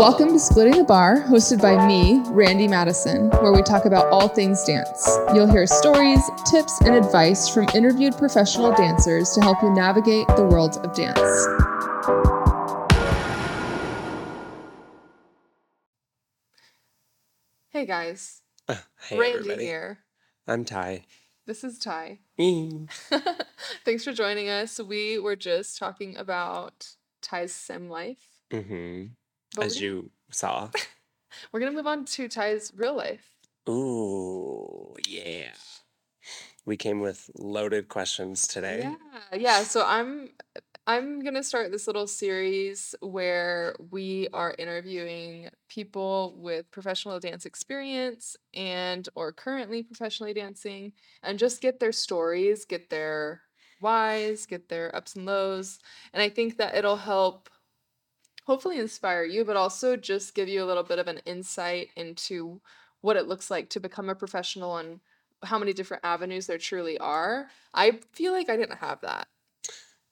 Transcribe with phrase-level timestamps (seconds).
[0.00, 4.28] Welcome to Splitting the Bar, hosted by me, Randy Madison, where we talk about all
[4.28, 5.06] things dance.
[5.34, 10.46] You'll hear stories, tips, and advice from interviewed professional dancers to help you navigate the
[10.46, 11.20] world of dance.
[17.68, 19.64] Hey guys, Hey Randy everybody.
[19.64, 19.98] here.
[20.46, 21.04] I'm Ty.
[21.46, 22.18] This is Ty.
[22.38, 22.88] Mm.
[23.84, 24.80] Thanks for joining us.
[24.80, 26.88] We were just talking about
[27.22, 28.26] Ty's sim life.
[28.50, 29.06] hmm
[29.56, 30.70] but As you saw.
[31.52, 33.24] We're gonna move on to Ty's real life.
[33.68, 35.50] Ooh, yeah.
[36.64, 38.80] We came with loaded questions today.
[39.32, 39.62] Yeah, yeah.
[39.62, 40.30] So I'm
[40.86, 48.36] I'm gonna start this little series where we are interviewing people with professional dance experience
[48.54, 50.92] and or currently professionally dancing
[51.22, 53.42] and just get their stories, get their
[53.80, 55.78] whys, get their ups and lows.
[56.12, 57.48] And I think that it'll help
[58.46, 62.60] hopefully inspire you, but also just give you a little bit of an insight into
[63.00, 65.00] what it looks like to become a professional and
[65.42, 67.48] how many different avenues there truly are.
[67.72, 69.28] I feel like I didn't have that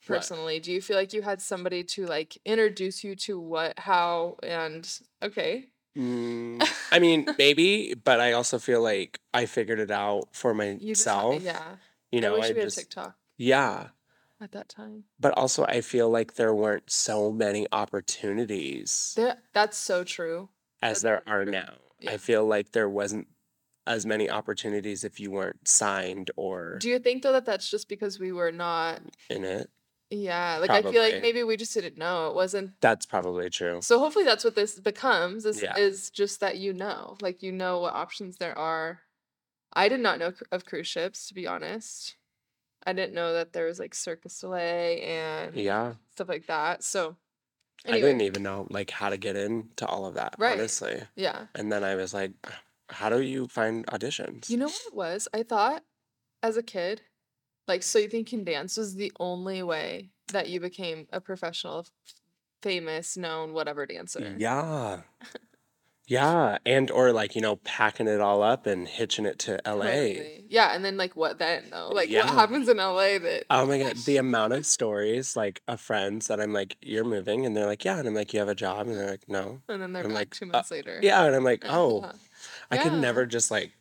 [0.08, 0.16] Right.
[0.16, 0.60] personally.
[0.60, 4.88] Do you feel like you had somebody to like introduce you to what, how, and
[5.22, 5.66] okay?
[5.96, 10.94] Mm, I mean, maybe, but I also feel like I figured it out for You
[10.94, 11.42] just myself.
[11.44, 11.76] yeah.
[12.12, 13.88] You I know, wish I we had just TikTok yeah.
[14.40, 15.04] At that time.
[15.18, 20.48] But also, I feel like there weren't so many opportunities That that's so true.
[20.82, 21.74] as that's there are now.
[22.00, 22.12] Yeah.
[22.12, 23.26] I feel like there wasn't
[23.86, 27.88] as many opportunities if you weren't signed or Do you think though that that's just
[27.88, 29.00] because we were not?
[29.30, 29.70] in it.
[30.10, 32.28] Yeah, like I feel like maybe we just didn't know.
[32.28, 33.80] It wasn't That's probably true.
[33.82, 35.76] So hopefully that's what this becomes is Yeah.
[35.76, 39.00] is just that you know, like you know what options there are.
[39.72, 42.16] I did not know of cruise ships to be honest.
[42.86, 45.94] I didn't know that there was like Cirque du Soleil and Yeah.
[46.12, 46.82] stuff like that.
[46.84, 47.16] So
[47.86, 50.54] I didn't even know like how to get into all of that, Right.
[50.54, 51.02] honestly.
[51.16, 51.46] yeah.
[51.54, 52.32] And then I was like,
[52.90, 54.48] how do you find auditions?
[54.50, 55.28] You know what it was?
[55.34, 55.84] I thought
[56.42, 57.02] as a kid,
[57.66, 61.20] like So You Think You Can Dance was the only way that you became a
[61.20, 61.86] professional,
[62.62, 64.34] famous, known, whatever dancer.
[64.38, 65.02] Yeah.
[66.08, 66.58] Yeah.
[66.64, 69.84] And or like, you know, packing it all up and hitching it to LA.
[69.84, 70.44] Totally.
[70.48, 71.90] Yeah, and then like what then though?
[71.90, 72.24] Like Yeah.
[72.24, 76.26] what happens in LA that Oh my god, the amount of stories like of friends
[76.28, 78.54] that I'm like, you're moving, and they're like, yeah, and I'm like, you have a
[78.54, 79.60] job, and they're like, no.
[79.68, 80.98] and then they're I'm like, two uh, months later.
[81.02, 82.12] Yeah, and I'm like, oh, Uh,
[82.70, 83.72] I could never just like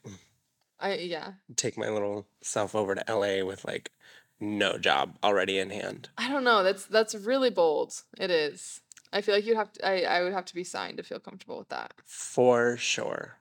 [0.79, 1.31] I yeah.
[1.55, 3.91] take my little self over to LA with like
[4.39, 6.09] no job already in hand.
[6.17, 6.61] I don't know.
[6.63, 8.03] That's that's really bold.
[8.19, 8.81] It is.
[9.13, 11.19] I feel like you'd have to I, I would have to be signed to feel
[11.19, 11.93] comfortable with that.
[12.05, 13.37] For sure.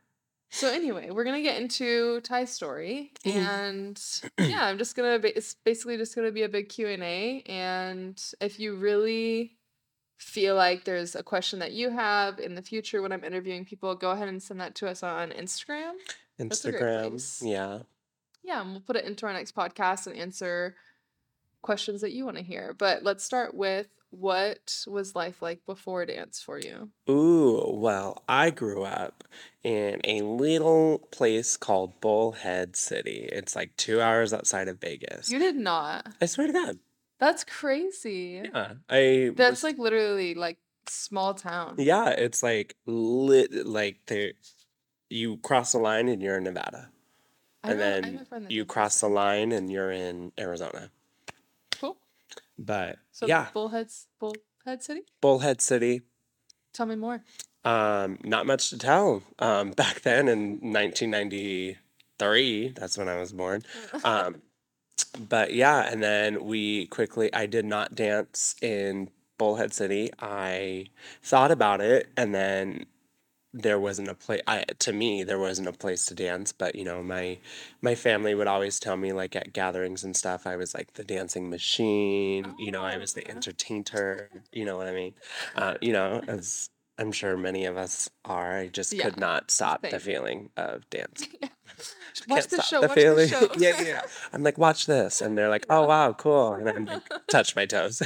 [0.50, 3.34] So anyway, we're gonna get into Ty's story, Mhm.
[3.34, 4.02] and
[4.50, 5.18] yeah, I'm just gonna.
[5.18, 9.56] ba- It's basically just gonna be a big Q and A, and if you really
[10.18, 13.94] feel like there's a question that you have in the future when I'm interviewing people,
[13.96, 15.92] go ahead and send that to us on Instagram.
[16.40, 17.42] Instagram.
[17.42, 17.80] Yeah.
[18.42, 20.76] Yeah, and we'll put it into our next podcast and answer
[21.60, 22.72] questions that you want to hear.
[22.78, 26.90] But let's start with what was life like before dance for you?
[27.10, 29.24] Ooh, well, I grew up
[29.62, 33.28] in a little place called Bullhead City.
[33.30, 35.30] It's like two hours outside of Vegas.
[35.30, 36.06] You did not.
[36.20, 36.78] I swear to God.
[37.18, 38.42] That's crazy.
[38.44, 38.74] Yeah.
[38.88, 40.58] I That's was- like literally like
[40.88, 41.74] small town.
[41.78, 44.32] Yeah, it's like lit like there
[45.10, 46.90] you cross the line and you're in Nevada.
[47.64, 50.90] I And know- then a friend that you cross the line and you're in Arizona.
[52.58, 55.02] But So yeah, Bullheads Bullhead City?
[55.20, 56.02] Bullhead City.
[56.72, 57.22] Tell me more.
[57.64, 59.22] Um, not much to tell.
[59.38, 63.64] Um, back then in 1993, that's when I was born.
[64.04, 64.42] Um,
[65.28, 70.10] but yeah, and then we quickly, I did not dance in Bullhead City.
[70.18, 70.86] I
[71.22, 72.86] thought about it, and then
[73.62, 74.42] there wasn't a place.
[74.46, 76.52] I to me, there wasn't a place to dance.
[76.52, 77.38] But you know, my
[77.82, 81.04] my family would always tell me, like at gatherings and stuff, I was like the
[81.04, 82.54] dancing machine.
[82.58, 84.28] You know, I was the entertainer.
[84.52, 85.14] You know what I mean?
[85.54, 88.56] Uh, you know, as I'm sure many of us are.
[88.58, 91.26] I just Yeah, could not stop the feeling of dance.
[92.28, 92.80] Watch the show.
[92.80, 93.28] the watch the feeling.
[93.28, 93.48] show.
[93.58, 94.02] yeah, yeah.
[94.32, 97.66] I'm like, watch this, and they're like, oh wow, cool, and I'm like, touch my
[97.66, 98.02] toes,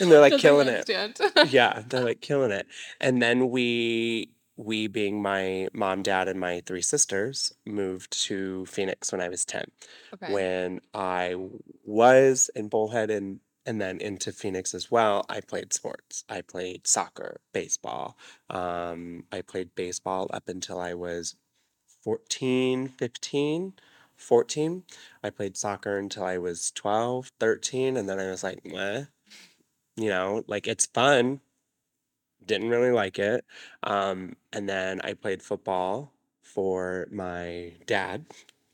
[0.00, 0.86] and they're like Doesn't killing it.
[1.50, 2.66] Yeah, they're like killing it.
[3.00, 9.12] And then we, we being my mom, dad, and my three sisters, moved to Phoenix
[9.12, 9.64] when I was ten.
[10.14, 10.32] okay.
[10.32, 11.34] When I
[11.84, 16.24] was in Bullhead and and then into Phoenix as well, I played sports.
[16.28, 18.16] I played soccer, baseball.
[18.48, 21.36] Um, I played baseball up until I was
[22.02, 23.74] 14, 15,
[24.16, 24.82] 14.
[25.22, 29.04] I played soccer until I was 12, 13, and then I was like, meh.
[30.00, 31.40] You know, like it's fun,
[32.44, 33.44] didn't really like it.
[33.82, 36.12] Um, and then I played football
[36.42, 38.24] for my dad.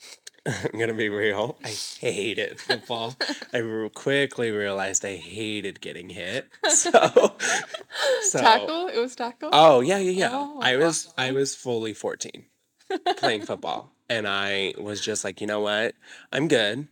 [0.47, 1.59] I'm gonna be real.
[1.65, 3.17] I hated football.
[3.53, 6.49] I quickly realized I hated getting hit.
[6.71, 6.91] So,
[8.23, 8.89] so Tackle?
[8.89, 9.51] It was tackle?
[9.53, 10.31] oh yeah, yeah, yeah.
[10.33, 12.45] Oh, I was I was fully 14
[13.17, 15.95] playing football, and I was just like, you know what?
[16.33, 16.87] I'm good.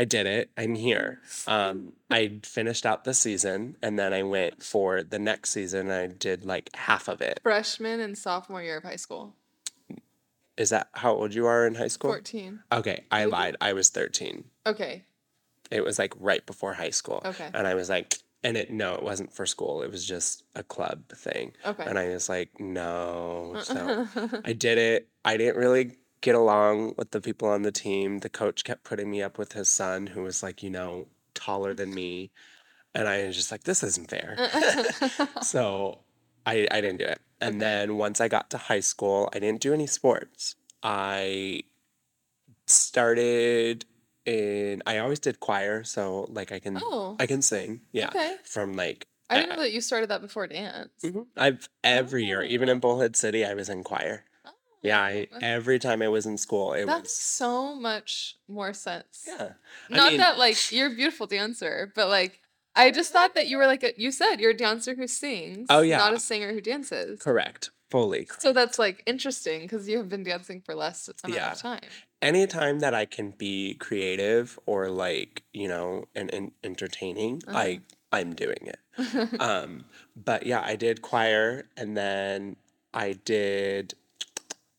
[0.00, 0.50] I did it.
[0.56, 1.20] I'm here.
[1.46, 5.90] Um, I finished out the season, and then I went for the next season.
[5.90, 7.38] I did like half of it.
[7.42, 9.34] Freshman and sophomore year of high school.
[10.56, 12.12] Is that how old you are in high school?
[12.12, 12.60] 14.
[12.72, 13.56] Okay, I lied.
[13.60, 14.44] I was 13.
[14.66, 15.04] Okay.
[15.70, 17.20] It was like right before high school.
[17.22, 17.50] Okay.
[17.52, 19.82] And I was like, and it no, it wasn't for school.
[19.82, 21.52] It was just a club thing.
[21.66, 21.84] Okay.
[21.84, 23.58] And I was like, no.
[23.62, 24.06] So
[24.46, 25.08] I did it.
[25.26, 28.18] I didn't really get along with the people on the team.
[28.18, 31.72] The coach kept putting me up with his son, who was like, you know, taller
[31.74, 32.30] than me.
[32.94, 34.36] And I was just like, this isn't fair.
[35.42, 36.00] So
[36.44, 37.20] I, I didn't do it.
[37.40, 37.58] And Okay.
[37.60, 40.56] then once I got to high school, I didn't do any sports.
[40.82, 41.62] I
[42.66, 43.84] started
[44.26, 45.84] in, I always did choir.
[45.84, 47.80] So like I can, oh, I can sing.
[47.92, 48.08] Yeah.
[48.08, 48.36] okay.
[48.44, 50.90] From like, I didn't know that you started that before dance.
[51.04, 51.26] mhm.
[51.36, 52.72] I've every year, even Oh.
[52.72, 54.24] in Bullhead City, I was in choir.
[54.82, 55.00] Yeah.
[55.00, 59.24] I, every time I was in school, it that was, so much more sense.
[59.26, 59.52] yeah.
[59.90, 62.40] I Not mean, that like you're a beautiful dancer, but like
[62.74, 65.66] I just thought that you were like a, you said you're a dancer who sings,
[65.70, 67.20] oh yeah, not a singer who dances.
[67.20, 67.70] correct.
[67.90, 68.40] Fully Correct.
[68.42, 71.50] So that's like interesting because you have been dancing for less amount Yeah.
[71.52, 71.80] of time.
[72.22, 77.58] anytime that I can be creative or like, you know, and, and entertaining, Uh-huh.
[77.58, 77.80] I
[78.12, 78.78] I'm doing it.
[79.40, 79.84] Um,
[80.16, 82.56] but yeah, I did choir and then
[82.94, 83.94] I did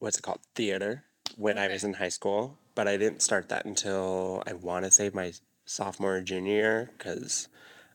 [0.01, 0.42] what's it called?
[0.56, 1.06] Theater
[1.38, 4.92] when I was in high school, but I didn't start that until I want to
[4.92, 5.31] say my
[5.65, 7.48] sophomore or junior year because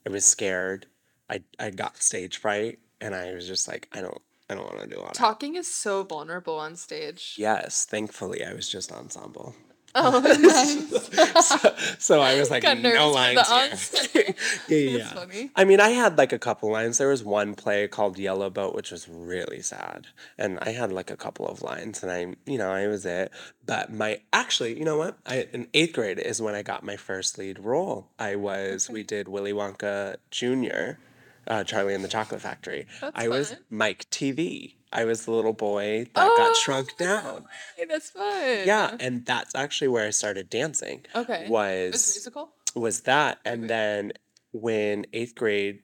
[0.07, 0.87] I was scared.
[1.29, 4.81] I I got stage fright and I was just like, I don't I don't want
[4.81, 5.15] to do all that.
[5.15, 7.35] Talking is so vulnerable on stage.
[7.37, 9.55] Yes, thankfully I was just ensemble.
[9.99, 11.47] Oh, nice.
[11.47, 14.23] so, so I was like, Got no lines yeah,
[14.69, 15.51] yeah, That's funny.
[15.57, 16.99] I mean, I had like a couple lines.
[16.99, 20.09] There was one play called Yellow Boat, which was really sad.
[20.37, 23.31] And I had like a couple of lines and I, you know, I was it.
[23.65, 25.19] But my, actually, you know what?
[25.25, 28.11] I, in eighth grade is when I got my first lead role.
[28.19, 31.01] I was, we did Willy Wonka Jr.,
[31.49, 32.87] uh, Charlie and the Chocolate Factory.
[33.01, 33.57] That's I was.
[33.71, 34.75] Mike Teavee.
[34.93, 37.45] I was the little boy that got shrunk Oh, down.
[37.77, 38.67] hey, that's fun.
[38.67, 41.05] Yeah, and that's actually where I started dancing.
[41.15, 41.47] Okay.
[41.49, 42.51] Was musical?
[42.75, 43.69] was that, and Okay.
[43.69, 44.13] then
[44.53, 45.81] when eighth grade,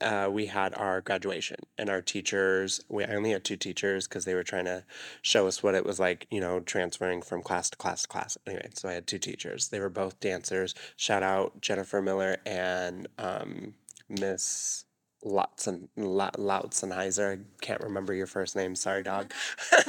[0.00, 2.80] uh, we had our graduation, and our teachers.
[2.88, 4.84] We I only had two teachers because they were trying to
[5.22, 8.36] show us what it was like, you know, transferring from class to class to class.
[8.46, 9.68] Anyway, so I had two teachers.
[9.68, 10.74] They were both dancers.
[10.96, 13.74] Shout out Jennifer Miller and um,
[14.08, 14.84] Miss.
[15.24, 17.38] Lautzen, La- Lautzenheiser.
[17.38, 18.74] I can't remember your first name.
[18.74, 19.32] Sorry, dog.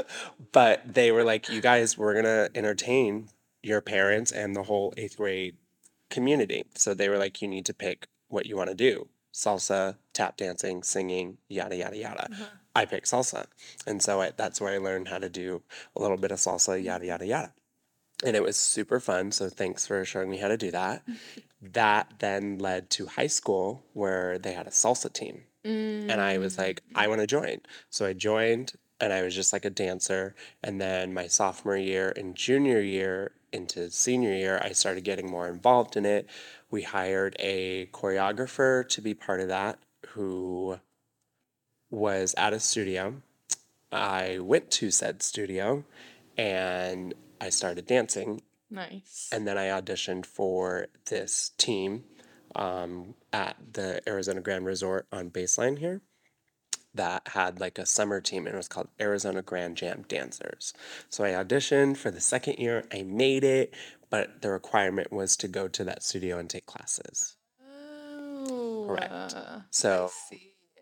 [0.52, 3.28] but they were like, you guys, we're going to entertain
[3.62, 5.56] your parents and the whole eighth grade
[6.10, 6.64] community.
[6.74, 10.38] So they were like, you need to pick what you want to do salsa, tap
[10.38, 12.24] dancing, singing, yada, yada, yada.
[12.32, 12.44] Uh-huh.
[12.74, 13.44] I picked salsa.
[13.86, 15.62] And so I, that's where I learned how to do
[15.94, 17.52] a little bit of salsa, yada, yada, yada.
[18.24, 19.30] And it was super fun.
[19.32, 21.02] So thanks for showing me how to do that.
[21.60, 25.44] That then led to high school where they had a salsa team.
[25.64, 26.58] And I was Mm.
[26.58, 27.60] like, I want to join.
[27.90, 30.34] So I joined and I was just like a dancer.
[30.62, 35.48] And then my sophomore year and junior year into senior year, I started getting more
[35.48, 36.28] involved in it.
[36.70, 40.78] We hired a choreographer to be part of that who
[41.90, 43.22] was at a studio.
[43.92, 45.84] I went to said studio
[46.36, 48.42] and I started dancing.
[48.70, 49.28] Nice.
[49.32, 52.04] And then I auditioned for this team
[52.54, 56.00] um, at the Arizona Grand Resort on Baseline here
[56.94, 60.72] that had like a summer team and it was called Arizona Grand Jam Dancers.
[61.10, 62.84] So I auditioned for the second year.
[62.92, 63.74] I made it,
[64.10, 67.36] but the requirement was to go to that studio and take classes.
[67.62, 69.12] Oh, Correct.
[69.12, 70.10] uh, I So.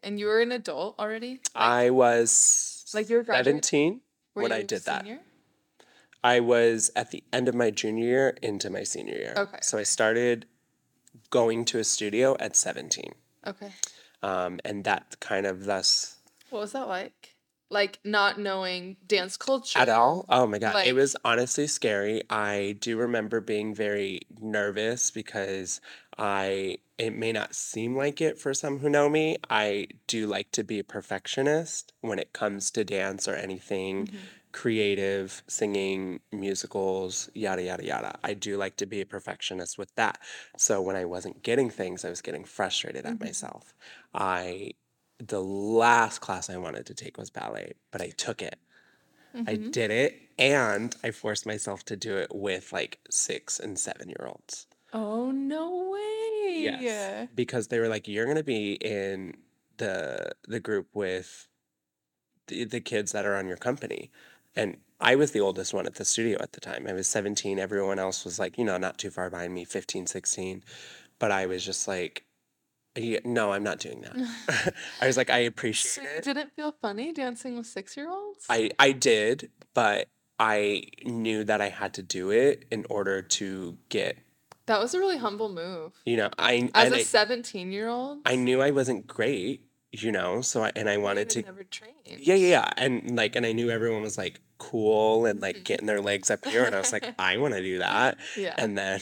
[0.03, 1.33] And you were an adult already?
[1.33, 3.63] Like, I was like you were graduating?
[3.63, 4.01] 17
[4.35, 5.07] Were when I you did that.
[6.25, 9.35] I was at the end of my junior year into my senior year.
[9.37, 9.59] Okay.
[9.61, 10.47] So I started
[11.29, 13.13] going to a studio at 17.
[13.47, 13.71] Okay.
[14.23, 16.17] Um, and that kind of thus
[16.49, 17.37] What was that like?
[17.69, 20.25] Like not knowing dance culture at all.
[20.31, 20.87] Oh my God.
[20.87, 22.23] It was honestly scary.
[22.31, 25.81] I do remember being very nervous because
[26.17, 29.37] I, it may not seem like it for some who know me.
[29.51, 34.17] I do like to be a perfectionist when it comes to dance or anything mhm.
[34.55, 38.21] Creative, singing, musicals, yada, yada, yada.
[38.25, 40.21] I do like to be a perfectionist with that.
[40.59, 43.21] So when I wasn't getting things, I was getting frustrated at Mhm.
[43.21, 43.75] myself.
[44.15, 44.73] I
[45.21, 48.61] the last class I wanted to take was ballet, but I took it.
[49.47, 53.79] I hmm did it and I forced myself to do it with like six and
[53.79, 54.67] seven year olds.
[54.95, 56.71] Oh, no way.
[56.71, 59.43] Yes, because they were like, "You're gonna be in
[59.77, 61.49] the the group with
[62.49, 64.11] the, the kids that are on your company."
[64.57, 66.87] And I was the oldest one at the studio at the time.
[66.89, 67.59] I was 17.
[67.59, 70.63] Everyone else was like, you know, not too far behind me, 15, 16.
[71.19, 72.25] But I was just like,
[73.25, 74.75] no, I'm not doing that.
[75.01, 76.25] I was like, I appreciate you it.
[76.25, 78.47] didn't feel funny dancing with six-year-olds?
[78.49, 80.07] I I did, but
[80.39, 84.19] I knew that I had to do it in order to get,
[84.67, 85.93] That was a really humble move.
[86.05, 88.19] you know, I As a I 17-year-old?
[88.27, 91.65] I knew I wasn't great, you know, so I and I wanted to never
[92.07, 92.71] Yeah, yeah, yeah.
[92.77, 95.65] And like and I knew everyone was like cool and like Mhm.
[95.65, 98.19] getting their legs up here and I was like, I want to do that.
[98.37, 98.55] Yeah.
[98.57, 99.01] And then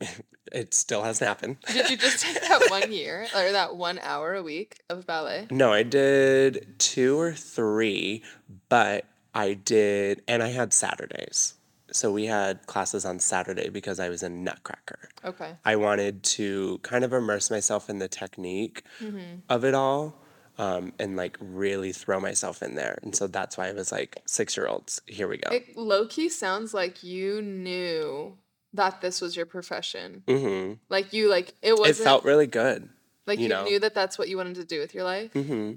[0.52, 1.56] it still hasn't happened.
[1.66, 5.46] Did you just take that one year or that one hour a week of ballet?
[5.50, 8.22] No, I did two or three,
[8.68, 9.04] but
[9.34, 11.54] I did, and I had Saturdays.
[11.92, 15.08] So we had classes on Saturday because I was in Nutcracker.
[15.24, 15.52] Okay.
[15.64, 20.20] I wanted to kind of immerse myself in the technique hmm of it all,
[20.58, 22.98] um, and like really throw myself in there.
[23.02, 25.50] And so that's why I was like, six year olds, here we go.
[25.50, 28.38] It low-key sounds like you knew
[28.72, 30.22] that this was your profession.
[30.28, 32.88] hmm Like you like it It wasn't felt really good,
[33.26, 33.64] like you you know?
[33.64, 35.32] knew that that's what you wanted to do with your life.
[35.32, 35.72] hmm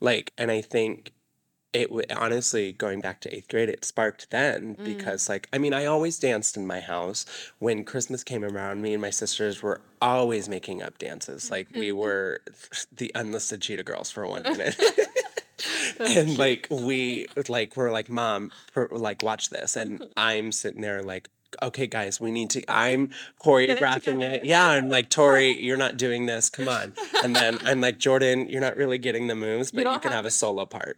[0.00, 1.12] Like, and I think
[1.72, 4.84] it w- honestly going back to eighth grade, it sparked then Mm.
[4.84, 7.24] because, like, I mean, I always danced in my house.
[7.58, 11.50] When Christmas came around, me and my sisters were always making up dances.
[11.50, 12.40] Like, we were
[12.94, 14.76] the unlisted cheetah girls for one minute.
[16.00, 21.02] And like we like we're like mom per, like watch this and i'm sitting there
[21.02, 21.28] like
[21.62, 25.76] okay guys we need to i'm Get it choreographing it yeah i'm like tori you're
[25.76, 29.36] not doing this come on and then i'm like jordan you're not really getting the
[29.36, 30.96] moves but you don't can have have a solo part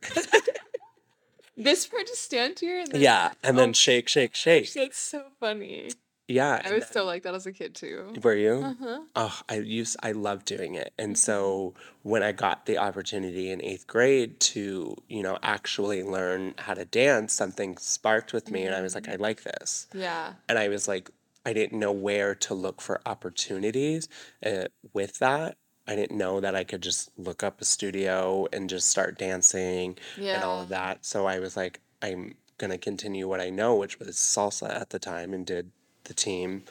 [1.56, 4.72] this part just stand here and then yeah and oh then my shake shake shake
[4.72, 5.90] that's so funny.
[6.26, 8.12] yeah I was so like that as a kid too.
[8.22, 9.00] were you Uh-huh.
[9.14, 11.18] oh i used i love doing it and Mhm.
[11.18, 16.74] so when i got the opportunity in eighth grade to you know actually learn how
[16.74, 19.12] to dance something sparked with me and i was like Mhm.
[19.12, 20.34] i like this Yeah.
[20.48, 21.10] and I was like,
[21.46, 24.08] I didn't know where to look for opportunities
[24.44, 25.58] uh, with that.
[25.86, 29.96] I didn't know that I could just look up a studio and just start dancing
[30.18, 31.04] and all of that.
[31.04, 34.98] So I was like, I'm gonna continue what I know, which was salsa at the
[34.98, 35.70] time, and did
[36.04, 36.64] the team.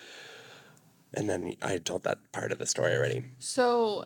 [1.13, 3.25] And then I told that part of the story already.
[3.37, 4.05] So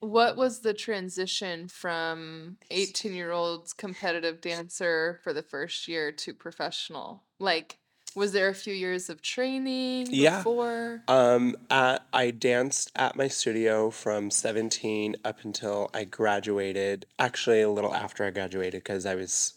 [0.00, 7.22] what was the transition from 18-year-old's competitive dancer for the first year to professional?
[7.38, 7.78] Like,
[8.14, 10.38] was there a few years of training Yeah.
[10.38, 11.02] before?
[11.08, 17.06] Um, at, I danced at my studio from 17 up until I graduated.
[17.18, 19.54] Actually, a little after I graduated because I was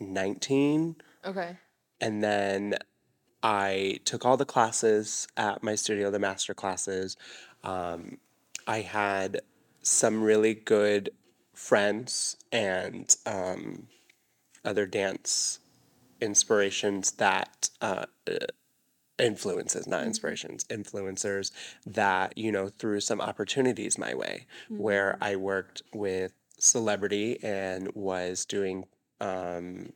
[0.00, 0.96] 19.
[1.24, 1.56] Okay.
[2.00, 2.74] And then
[3.42, 7.16] I took all the classes at my studio, the master classes.
[7.64, 8.18] Um,
[8.66, 9.40] I had
[9.82, 11.10] some really good
[11.54, 13.88] friends and um,
[14.64, 15.58] other dance
[16.22, 18.06] inspirations that uh,
[19.18, 20.06] influences, not Mhm.
[20.06, 21.50] inspirations, influencers
[21.84, 25.22] that, you know, threw some opportunities my way where Mhm.
[25.30, 28.86] I worked with celebrity and was doing
[29.20, 29.92] um,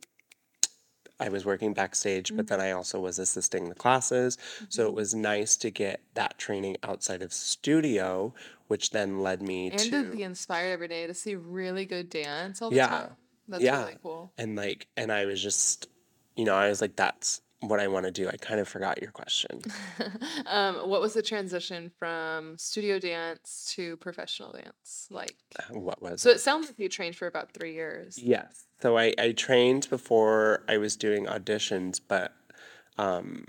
[1.18, 2.61] I was working backstage, but then.
[2.61, 4.37] I also was assisting the classes.
[4.68, 4.97] So it Mhm.
[4.97, 8.35] was nice to get that training outside of studio,
[8.68, 12.11] which then led me And to to, be inspired every day to see really good
[12.11, 13.16] dance all the yeah, time.
[13.49, 13.80] That's yeah.
[13.80, 14.33] really cool.
[14.37, 15.88] And like, and I was just,
[16.37, 18.28] you know, I was like, that's what I want to do.
[18.28, 19.62] I kind of forgot your question.
[20.47, 25.35] Um, what was the transition from studio dance to professional dance like?
[25.71, 26.35] What was So it?
[26.37, 28.16] it sounds like you trained for about three years.
[28.19, 28.66] Yes.
[28.81, 32.33] So I, I trained before I was doing auditions, but
[32.97, 33.47] um,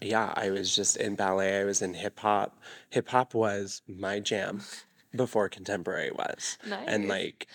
[0.00, 1.60] yeah, I was just in ballet.
[1.60, 2.58] I was in hip hop.
[2.90, 4.62] Hip hop was my jam
[5.14, 6.56] before contemporary was.
[6.66, 6.88] nice.
[6.88, 7.46] And like,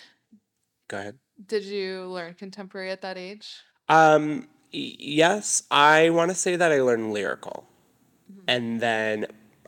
[0.88, 1.18] go ahead.
[1.46, 3.58] Did you learn contemporary at that age?
[3.88, 7.68] Um, y- yes, I want to say that I learned lyrical.
[8.32, 8.42] Mhm.
[8.48, 9.26] And then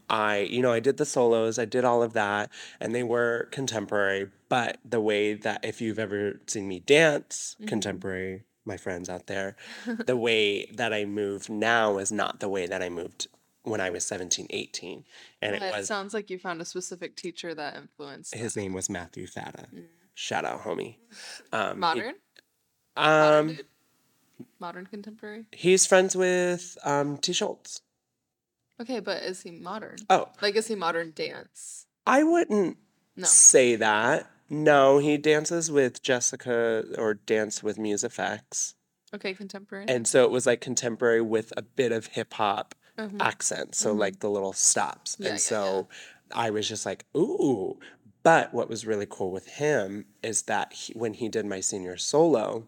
[0.08, 2.50] I, you know, I did the solos, I did all of that,
[2.80, 4.28] and they were contemporary.
[4.48, 7.68] But the way that, if you've ever seen me dance Mhm.
[7.68, 9.56] contemporary, my friends out there,
[10.06, 13.28] the way that I move now is not the way that I moved
[13.62, 15.04] when I was 17, 18.
[15.40, 18.54] And it Well, it was, sounds like you found a specific teacher that influenced his
[18.54, 18.60] that.
[18.60, 19.68] name was Matthew Thada.
[19.72, 19.84] Mm.
[20.14, 20.96] Shout out, homie.
[21.52, 22.14] Um, Modern?
[22.96, 23.66] Modern um, dude?
[24.58, 25.46] Modern contemporary?
[25.52, 27.32] he's friends with um, T.
[27.32, 27.80] Schultz.
[28.80, 29.96] Okay, but is he modern?
[30.08, 31.86] Oh, Like, is he modern dance?
[32.06, 32.78] I wouldn't
[33.16, 33.26] No.
[33.26, 34.30] say that.
[34.48, 38.74] No, he dances with Jessica or dance with Muse Effects.
[39.14, 39.84] Okay, contemporary.
[39.88, 43.20] And so it was like contemporary with a bit of hip hop Mhm.
[43.20, 43.74] accent.
[43.74, 45.16] So like the little stops.
[45.18, 45.88] Yeah, yeah, and so
[46.32, 47.78] I was just like, ooh.
[48.22, 51.96] But what was really cool with him is that he, when he did my senior
[51.96, 52.64] solo,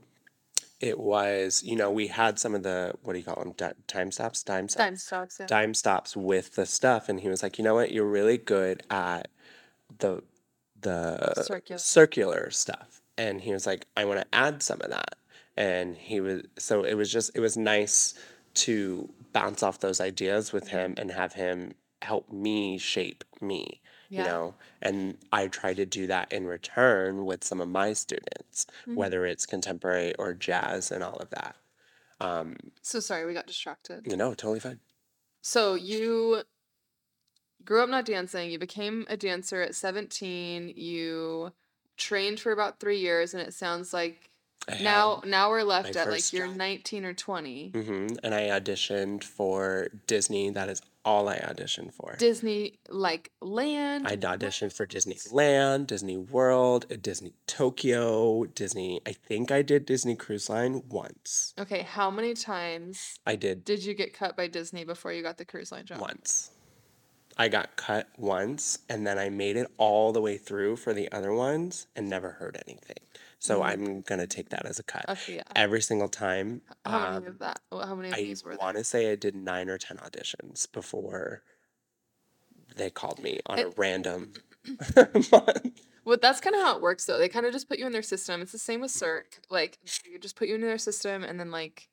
[0.80, 3.52] it was, you know, we had some of the, what do you call them?
[3.52, 4.42] Di- time stops?
[4.42, 4.84] Time stops?
[4.84, 5.36] Time stops.
[5.40, 5.46] Yeah.
[5.46, 8.82] dime stops with the stuff and he was like you know what you're really good
[8.90, 9.28] at
[9.98, 10.22] the
[10.80, 11.78] the Circular.
[11.78, 15.14] circular stuff and he was like i want to add some of that
[15.56, 18.14] and he was so it was just it was nice
[18.54, 21.00] to bounce off those ideas with him mm-hmm.
[21.00, 23.80] and have him help me shape me
[24.12, 24.20] Yeah.
[24.20, 28.66] you know and i try to do that in return with some of my students
[28.82, 28.96] Mm-hmm.
[28.96, 31.56] whether it's contemporary or jazz and all of that
[32.20, 34.06] um So sorry, we got distracted.
[34.10, 34.80] you know totally fine
[35.40, 36.42] So you
[37.64, 38.50] grew up not dancing.
[38.50, 40.72] You became a dancer at 17.
[40.76, 41.52] You
[41.96, 44.30] trained for about three years, and it sounds like
[44.80, 46.56] now now we're left at like you're job.
[46.56, 47.70] 19 or 20.
[47.70, 50.50] hmm And I auditioned for Disney.
[50.50, 52.16] That is all I auditioned for.
[52.18, 54.06] Disney like land.
[54.06, 59.00] I auditioned for Disneyland, Disney World, uh, Disney Tokyo, Disney.
[59.06, 61.54] I think I did Disney Cruise Line once.
[61.58, 65.38] Okay, how many times I did did you get cut by Disney before you got
[65.38, 66.00] the cruise line job?
[66.00, 66.50] once.
[67.38, 71.10] I got cut once, and then I made it all the way through for the
[71.10, 72.98] other ones and never heard anything.
[73.42, 75.04] So I'm gonna take that as a cut.
[75.08, 75.42] Okay, yeah.
[75.56, 76.60] Every single time.
[76.86, 77.60] How many um, of that?
[77.72, 78.58] How many of I these were there?
[78.60, 81.42] want to say I did nine or ten auditions before
[82.76, 84.34] they called me on a random
[85.32, 85.80] month.
[86.04, 87.18] Well, that's kind of how it works, though.
[87.18, 88.42] They kind of just put you in their system.
[88.42, 89.40] It's the same with Cirque.
[89.50, 91.88] Like, you just put you into their system, and then like,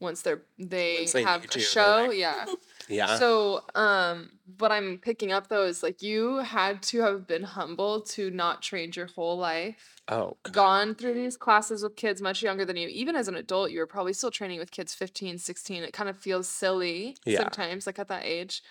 [0.00, 2.46] once they're they Once they have a you, show, like, yeah.
[2.88, 3.18] Yeah.
[3.18, 8.00] So, um, what I'm picking up though is like you had to have been humble
[8.02, 10.52] to not train your whole life, oh, God.
[10.52, 12.88] gone through these classes with kids much younger than you.
[12.88, 15.82] Even as an adult, you were probably still training with kids 15, 16.
[15.82, 17.40] It kind of feels silly Yeah.
[17.40, 18.62] sometimes, like at that age.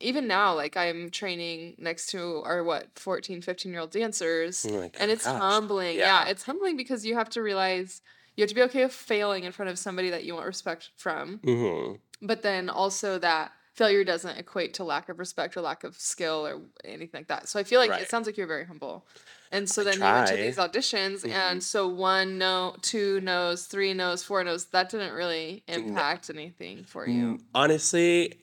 [0.00, 4.74] Even now, like I'm training next to our what 14, 15 year old dancers, I'm
[4.74, 5.40] and oh, it's gosh.
[5.40, 5.96] humbling.
[5.96, 6.24] Yeah.
[6.24, 6.30] Yeah.
[6.30, 8.00] it's humbling because you have to realize
[8.36, 10.90] you have to be okay with failing in front of somebody that you want respect
[10.96, 11.98] from Mhm.
[12.22, 16.44] But then also that failure doesn't equate to lack of respect or lack of skill
[16.46, 17.48] or anything like that.
[17.48, 18.02] So I feel like Right.
[18.02, 19.06] it sounds like you're very humble.
[19.52, 23.94] And so then you went to these auditions, and so one no, two no's, three
[23.94, 24.66] no's, four no's.
[24.66, 27.36] That didn't really impact anything for you.
[27.36, 28.34] Mm, Honestly,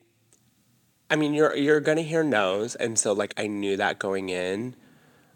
[1.08, 4.74] I mean, you're you're gonna hear no's, and so like I knew that going in.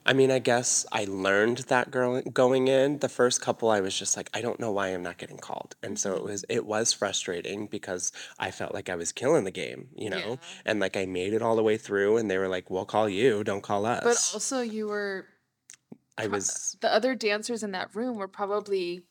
[0.07, 2.99] I mean, I guess I learned that girl going in.
[3.01, 5.77] The first couple, I was just like, I don't know why I'm not getting called,
[5.83, 6.19] and so Mm-hmm.
[6.19, 10.09] it was it was frustrating because I felt like I was killing the game, you
[10.11, 10.37] know, Yeah.
[10.65, 13.09] and like I made it all the way through, and they were like, "We'll call
[13.09, 15.27] you, don't call us." But also, you were
[16.17, 19.03] I was the other dancers in that room were probably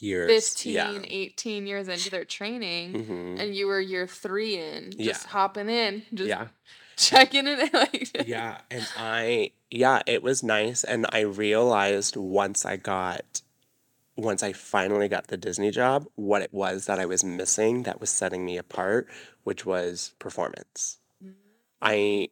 [0.00, 4.90] years, 15, yeah, 18 years into their training, hmm and you were year three in,
[4.90, 5.30] just Yeah.
[5.30, 6.48] hopping in, just yeah.
[6.96, 7.72] Checking it.
[7.74, 13.42] Like, yeah and i yeah it was nice and i realized once i got
[14.16, 18.00] once i finally got the disney job what it was that i was missing that
[18.00, 19.08] was setting me apart
[19.44, 20.98] which was performance
[21.80, 22.28] i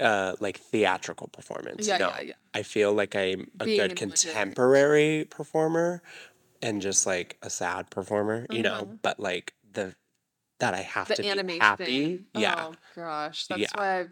[0.00, 2.32] uh like theatrical performance Yeah, no, yeah, yeah.
[2.54, 4.16] i feel like i'm a Being good in one day.
[4.32, 6.02] contemporary performer
[6.60, 8.98] and just like a sad performer you know Mhm.
[9.02, 9.94] but like the
[10.62, 11.60] that i have the to be animation.
[11.60, 13.68] happy yeah Oh gosh, that's Yeah.
[13.74, 14.10] why I've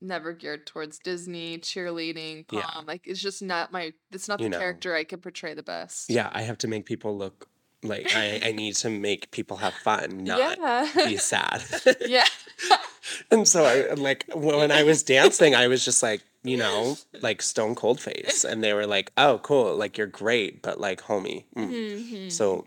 [0.00, 2.62] never geared towards Disney cheerleading prom.
[2.62, 2.82] Yeah.
[2.86, 3.92] Like it's just not my.
[4.12, 4.58] It's not the You know.
[4.60, 6.08] character I can portray the best.
[6.10, 7.48] Yeah, I have to make people look
[7.82, 10.90] like I, I need to make people have fun, not yeah.
[11.06, 11.62] be sad.
[12.06, 12.26] yeah.
[13.30, 17.42] and so I like when I was dancing, I was just like, you know, like
[17.42, 18.44] stone cold face.
[18.44, 21.44] And they were like, Oh, cool, like you're great, but like homie.
[21.56, 22.32] mm." Mhm.
[22.32, 22.66] So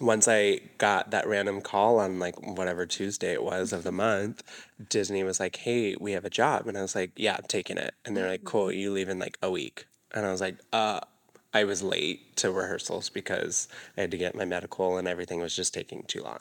[0.00, 4.42] once I got that random call on like whatever Tuesday it was of the month,
[4.88, 6.66] Disney was like, Hey, we have a job.
[6.66, 7.94] And I was like, Yeah, I'm taking it.
[8.04, 9.86] And they're like, Cool, you leave in like a week.
[10.12, 11.00] And I was like, uh
[11.52, 15.54] I was late to rehearsals because I had to get my medical and everything was
[15.54, 16.40] just taking too long.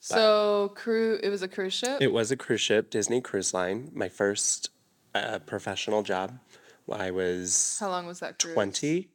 [0.00, 1.20] So crew.
[1.22, 2.00] It was a cruise ship.
[2.00, 4.70] It was a cruise ship, Disney Cruise Line, my first
[5.14, 6.38] uh, professional job.
[6.90, 8.54] I was How long was that cruise?
[8.54, 9.08] 20.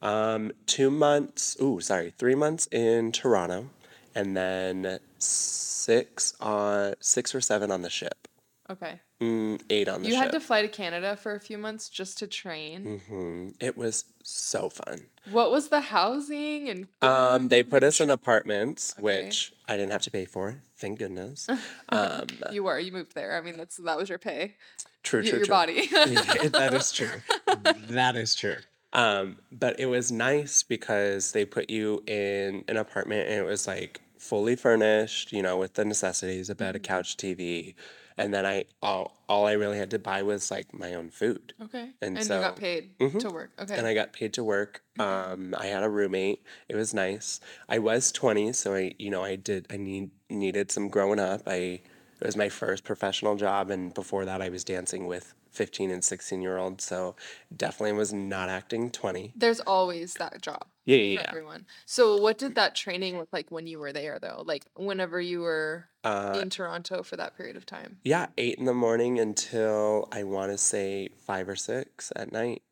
[0.00, 3.70] Um, two months, ooh, sorry, three months in Toronto,
[4.14, 8.28] and then six on six or seven on the ship.
[8.70, 9.00] Okay.
[9.20, 10.22] Mm, eight on the You ship.
[10.24, 13.00] had to fly to Canada for a few months just to train.
[13.08, 15.06] hmm It was so fun.
[15.32, 16.86] What was the housing and?
[17.02, 19.02] Um, they put us in apartments, Okay.
[19.24, 21.48] which I didn't have to pay for, thank goodness.
[21.88, 22.78] Um, You were.
[22.78, 23.36] You moved there.
[23.36, 24.54] I mean, that's that was your pay.
[25.02, 25.52] true, true, your true.
[25.52, 25.88] body.
[26.52, 27.22] That is true.
[27.90, 28.56] that is true.
[28.92, 33.66] Um, but it was nice because they put you in an apartment and it was
[33.66, 36.82] like fully furnished, you know, with the necessities, a bed, a Mhm.
[36.84, 37.74] couch, TV.
[38.16, 41.52] And then I all all I really had to buy was like my own food.
[41.62, 41.90] Okay.
[42.02, 43.20] And And you got so paid mhm.
[43.20, 43.52] to work.
[43.60, 43.76] Okay.
[43.76, 44.82] And I got paid to work.
[44.98, 45.04] Mhm.
[45.04, 46.42] Um, I had a roommate.
[46.68, 47.38] It was nice.
[47.68, 51.42] I was 20, so I, you know, I did I need needed some growing up.
[51.46, 51.80] I
[52.20, 56.04] it was my first professional job and before that I was dancing with 15 and
[56.04, 57.16] 16 year olds, so
[57.56, 59.32] definitely was not acting 20.
[59.34, 61.24] There's always that job Yeah, for yeah, yeah.
[61.28, 61.66] everyone.
[61.86, 64.42] So what did that training look like when you were there though?
[64.46, 67.98] Like whenever you were Uh, in Toronto for that period of time?
[68.04, 72.62] yeah, 8 in the morning until I want to say 5 or 6 at night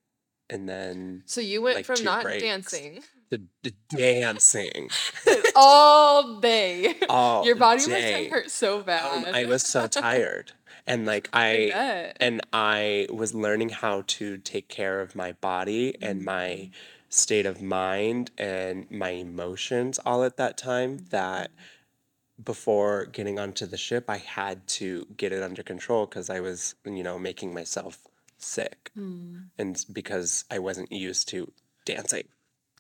[0.51, 4.91] and then So you went like from not breaks dancing to, to dancing
[5.57, 6.95] all day.
[7.09, 9.35] all Your body must have hurt so Um, bad.
[9.35, 10.53] I was so tired.
[10.87, 15.97] And like I I and I was learning how to take care of my body
[16.01, 16.71] and my Mhm.
[17.09, 21.51] state of mind and my emotions all at that time that
[22.43, 26.75] before getting onto the ship I had to get it under control because I was,
[26.85, 28.07] you know, making myself
[28.39, 29.39] sick Hmm.
[29.59, 31.51] and because I wasn't used to
[31.85, 32.29] dancing.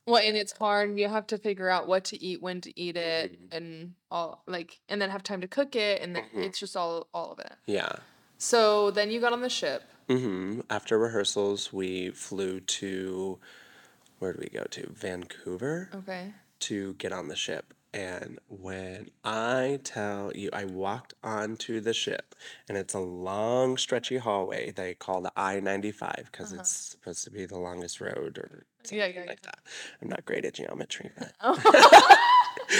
[0.07, 0.97] Well, and it's hard.
[0.99, 3.57] You have to figure out what to eat, when to eat it, Mhm.
[3.57, 6.45] and all like, and then have time to cook it, and Mhm.
[6.45, 7.53] it's just all all of it.
[7.67, 7.97] Yeah.
[8.39, 9.83] So then you got on the ship.
[10.09, 13.41] hmm After rehearsals, we flew to
[14.21, 14.89] where did we go to?
[14.93, 15.91] Vancouver.
[15.95, 16.35] Okay.
[16.59, 17.75] to get on the ship.
[17.93, 22.35] And when I tell you, I walked onto the ship,
[22.67, 26.61] and it's a long, stretchy hallway they call the I 95 because Uh-huh.
[26.63, 29.59] it's supposed to be the longest road or Yeah, yeah, like that.
[30.03, 31.55] I'm not great at geometry, but yeah.
[31.59, 32.79] Oh.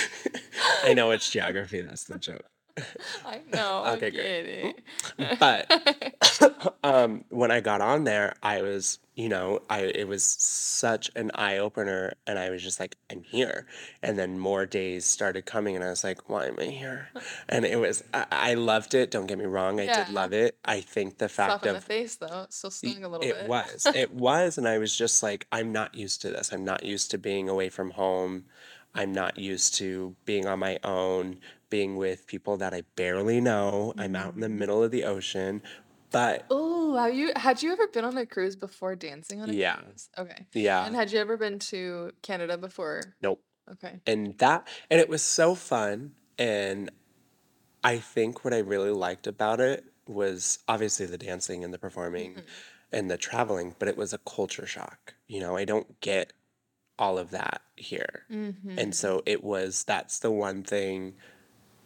[0.85, 1.81] I know it's geography.
[1.81, 2.45] That's the joke.
[3.27, 3.85] I know.
[3.97, 4.75] Okay, great.
[5.19, 5.39] it.
[5.39, 11.11] But um, when I got on there, I was, you know, I it was such
[11.17, 13.67] an eye opener, and I was just like, I'm here.
[14.03, 17.09] And then more days started coming, and I was like, why am I here?
[17.49, 19.11] And it was, I, I loved it.
[19.11, 20.57] Don't get me wrong, I did love it.
[20.65, 22.43] I think the fact Slap in the of face though.
[22.43, 23.49] It still stung a little it bit.
[23.49, 26.53] was, it was, and I was just like, I'm not used to this.
[26.53, 28.45] I'm not used to being away from home.
[28.97, 31.39] I'm not used to being on my own,
[31.71, 33.93] being with people that I barely know.
[33.99, 34.59] I'm out in the Mhm.
[34.59, 35.63] middle of the ocean.
[36.11, 39.53] But Oh, have you had you ever been on a cruise before dancing on a
[39.53, 40.09] yeah, cruise?
[40.17, 40.47] Okay.
[40.53, 43.01] yeah, And had you ever been to Canada before?
[43.21, 43.43] nope.
[43.71, 44.01] Okay.
[44.07, 46.15] And that, and it was so fun.
[46.39, 46.91] And
[47.83, 52.35] I think what I really liked about it was obviously the dancing and the performing
[52.37, 52.43] Mhm.
[52.93, 55.15] and the traveling, but it was a culture shock.
[55.27, 56.33] You know, I don't get
[56.99, 58.27] all of that here.
[58.31, 58.95] And Mhm.
[58.95, 61.17] so it was, that's the one thing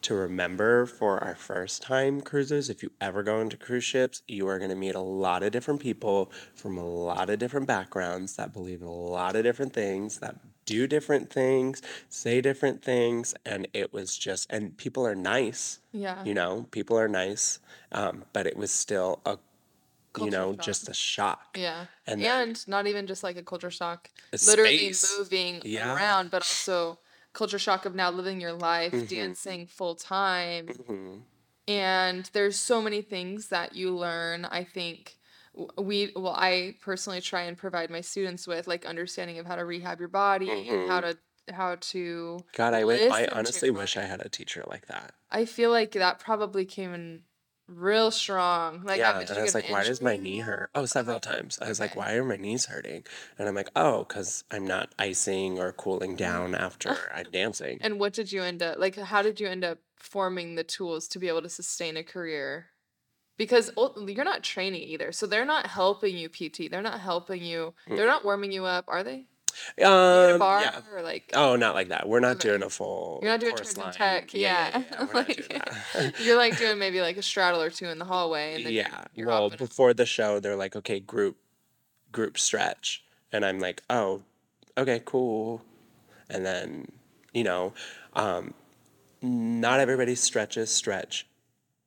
[0.03, 2.71] to remember for our first time cruises.
[2.71, 5.53] If you ever go into cruise ships, you are going to meet a lot of
[5.53, 9.73] different people from a lot of different backgrounds that believe in a lot of different
[9.73, 13.35] things, that do different things, say different things.
[13.45, 16.25] And it was just, and people are nice, Yeah.
[16.25, 17.59] you know, people are nice.
[17.93, 19.37] Um, but it was still a,
[20.19, 20.65] you know, shock.
[20.65, 21.57] just a shock.
[21.59, 21.87] Yeah.
[22.07, 24.09] And And not even just like a culture shock,
[24.47, 25.19] literally space.
[25.19, 25.95] moving Yeah.
[25.95, 26.99] around, but also
[27.33, 30.69] culture shock of now living your life, hmm dancing full time.
[30.69, 31.17] hmm
[31.69, 34.45] And there's so many things that you learn.
[34.45, 35.17] I think
[35.77, 39.65] we, well, I personally try and provide my students with like understanding of how to
[39.65, 40.49] rehab your body,
[40.89, 41.19] how hmm to
[41.53, 42.83] how to God, I
[43.33, 45.15] honestly wish I had a teacher like that.
[45.33, 47.23] I feel like that probably came in
[47.71, 48.83] real strong.
[48.85, 50.71] Like, Yeah, and I was like, why does my knee hurt?
[50.75, 51.59] Oh, several times.
[51.61, 53.05] I was like, why are my knees hurting?
[53.39, 57.79] And I'm like, oh, because I'm not icing or cooling down after I'm dancing.
[57.81, 58.97] And what did you end up like?
[58.97, 62.67] How did you end up forming the tools to be able to sustain a career?
[63.37, 63.71] Because
[64.07, 66.71] you're not training either, so they're not helping you PT.
[66.71, 67.73] They're not helping you.
[67.89, 67.97] Mm.
[67.97, 69.29] They're not warming you up, are they?
[69.83, 70.81] Um, bar yeah.
[70.95, 72.09] or like Oh, not like that.
[72.09, 73.93] We're not doing a full You're not doing turns line.
[73.93, 74.79] tech, Yeah, yeah, yeah.
[74.79, 74.97] yeah.
[74.99, 75.07] yeah.
[75.07, 75.61] We're not doing
[76.05, 78.73] like you're like doing maybe like a straddle or two in the hallway, and then
[78.73, 79.05] you're Yeah.
[79.15, 81.37] you're Well, off and before the show, they're like, okay, group
[82.13, 83.05] group stretch.
[83.33, 84.23] And I'm like, oh,
[84.77, 85.63] okay, cool.
[86.29, 86.89] And then,
[87.33, 87.73] you know,
[88.15, 88.55] um,
[89.23, 91.27] not everybody stretches stretch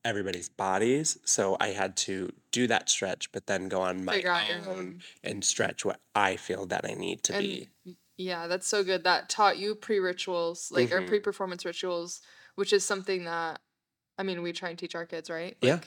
[0.06, 1.18] everybody's bodies.
[1.26, 4.70] So I had to do that stretch, but then go on my figure out your
[4.70, 7.70] own and stretch what I feel that I need to And be.
[8.18, 9.04] yeah, that's so good.
[9.04, 12.22] That taught you pre rituals, like or hmm pre performance rituals,
[12.56, 13.62] which is something that
[14.18, 15.58] I mean we try and teach our kids, right?
[15.62, 15.76] Yeah.
[15.76, 15.86] Like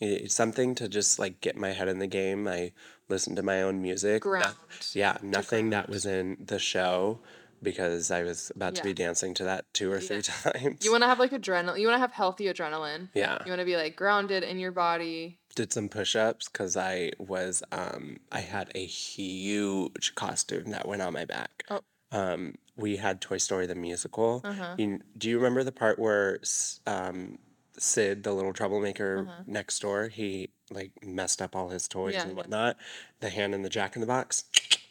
[0.00, 2.46] I- It's something to just like get my head in the game.
[2.48, 2.72] I
[3.08, 4.22] listen to my own music.
[4.22, 4.56] Ground
[4.92, 7.20] yeah, to nothing that was in the show
[7.62, 10.84] because I was about to be dancing to that two or three times.
[10.84, 11.78] You want to have like adrenaline.
[11.80, 13.08] You want to have healthy adrenaline.
[13.14, 13.38] yeah.
[13.44, 15.38] You want to be like grounded in your body.
[15.54, 21.12] Did some push-ups because I was um I had a huge costume that went on
[21.12, 21.64] my back.
[21.70, 21.80] Oh.
[22.12, 24.42] Um, we had Toy Story the musical.
[24.44, 24.74] Uh-huh.
[24.78, 26.38] You, do you remember the part where
[26.86, 27.38] um,
[27.78, 29.42] Sid, the little troublemaker Uh-huh.
[29.46, 32.36] next door, he like messed up all his toys Yeah, and yeah.
[32.36, 32.76] whatnot?
[33.20, 34.44] The hand in the Jack in the Box.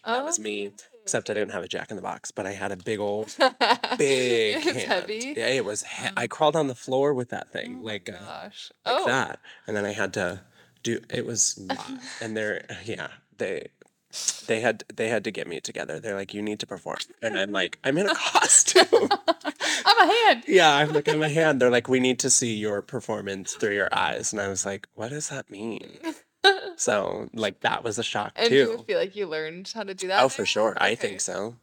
[0.03, 0.71] Oh, That was me.
[1.05, 3.27] Except I didn't have a Jack in the Box, but I had a big old,
[3.99, 4.55] big.
[4.57, 4.79] it's hand.
[4.87, 5.35] heavy.
[5.37, 5.83] Yeah, it was.
[5.83, 8.71] He- I crawled on the floor with that thing, Oh like uh, Gosh.
[8.83, 9.05] like oh.
[9.05, 10.41] that, and then I had to
[10.81, 10.99] do.
[11.13, 11.59] It was,
[12.21, 13.67] and they're yeah they.
[14.47, 15.99] They had they had to get me together.
[15.99, 18.87] They're like, you need to perform, and I'm like, I'm in a costume.
[19.85, 20.43] I'm a hand.
[20.47, 21.61] yeah, I'm like, I'm a hand.
[21.61, 24.87] They're like, we need to see your performance through your eyes, and I was like,
[24.95, 25.97] what does that mean?
[26.77, 28.65] So like that was a shock And too.
[28.65, 30.21] do you feel like you learned how to do that?
[30.21, 30.75] Oh, for sure.
[30.79, 31.55] I think so.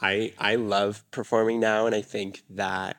[0.00, 2.96] I I love performing now, and I think that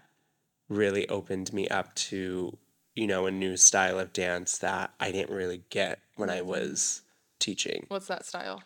[0.67, 2.57] really opened me up to
[2.95, 6.49] you know a new style of dance that I didn't really get when I Mm-hmm.
[6.49, 7.01] was
[7.39, 7.85] teaching.
[7.87, 8.63] What's that style?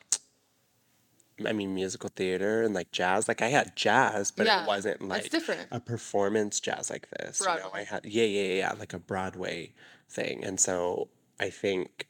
[1.46, 3.28] I mean, musical theater and like jazz.
[3.28, 5.68] Like I had jazz, but Yeah, it wasn't like different.
[5.72, 7.42] a performance jazz like this.
[7.42, 9.74] You know, I had yeah, yeah, yeah, yeah, like a Broadway
[10.10, 10.44] thing.
[10.44, 11.10] And so
[11.40, 12.08] I think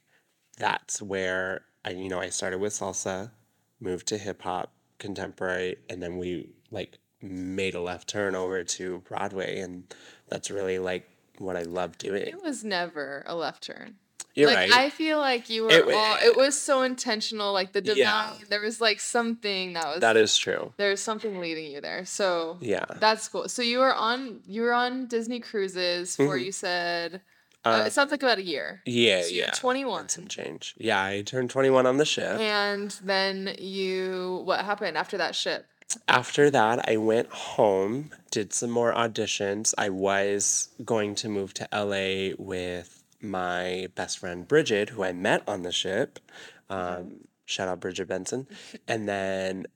[0.58, 3.30] that's where I, you know, I started with salsa,
[3.80, 8.98] moved to hip hop, contemporary, and then we like made a left turn over to
[9.08, 9.84] Broadway, and
[10.28, 12.26] that's really like what I love doing.
[12.26, 13.96] It was never a left turn.
[14.36, 14.72] You're like right.
[14.72, 17.96] I feel like you were It all it was so intentional, like the design.
[17.98, 18.32] Yeah.
[18.48, 20.72] There was like something that was that is true.
[20.76, 22.04] there's something leading you there.
[22.04, 22.84] So Yeah.
[22.98, 23.48] that's cool.
[23.48, 26.44] So you were on you were on Disney cruises for Mhm.
[26.46, 27.20] you said
[27.64, 28.82] uh, Uh, it sounds like about a year.
[28.86, 29.50] yeah, So yeah.
[29.52, 30.00] 21.
[30.00, 30.74] And some change.
[30.78, 32.38] Yeah, I turned 21 on the ship.
[32.40, 35.66] And then you what happened after that ship?
[36.08, 39.74] After that, I went home, did some more auditions.
[39.78, 45.42] I was going to move to LA with my best friend Bridget, who I met
[45.46, 46.18] on the ship.
[46.68, 48.46] Um, shout out Bridget Benson.
[48.88, 49.66] And then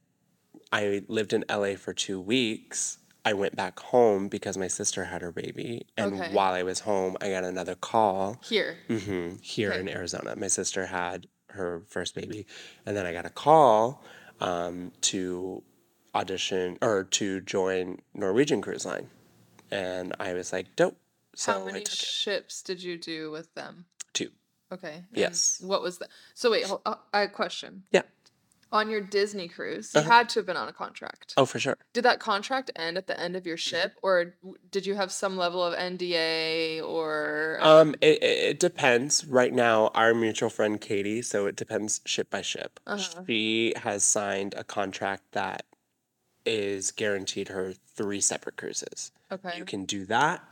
[0.72, 2.97] I lived in LA for two weeks.
[3.24, 5.86] I went back home because my sister had her baby.
[5.96, 6.32] And Okay.
[6.32, 8.78] while I was home, I got another call Here.
[8.88, 9.80] hmm here Okay.
[9.80, 10.34] in Arizona.
[10.36, 12.46] My sister had her first baby,
[12.86, 14.02] and then I got a call
[14.40, 15.62] um, to
[16.14, 19.08] audition or to join Norwegian Cruise Line,
[19.70, 20.96] and I was like, dope.
[21.34, 21.98] So How many took it.
[21.98, 23.86] ships did you do with them?
[24.12, 24.30] Two.
[24.72, 24.94] Okay.
[24.96, 25.60] and Yes.
[25.64, 26.08] What was that?
[26.34, 27.84] So wait, hold, uh, I have a question.
[27.92, 28.02] Yeah.
[28.70, 30.10] On your Disney cruise, you Uh-huh.
[30.10, 31.32] had to have been on a contract.
[31.36, 31.76] Oh, for sure.
[31.94, 34.34] Did that contract end at the end of your ship, or
[34.70, 37.58] did you have some level of NDA or?
[37.62, 39.24] Um, it, it, it depends.
[39.24, 42.78] Right now, our mutual friend Katie, so it depends ship by ship.
[42.86, 43.22] Uh-huh.
[43.26, 45.64] She has signed a contract that
[46.44, 49.12] is guaranteed her three separate cruises.
[49.32, 49.56] okay.
[49.58, 50.42] You can do that,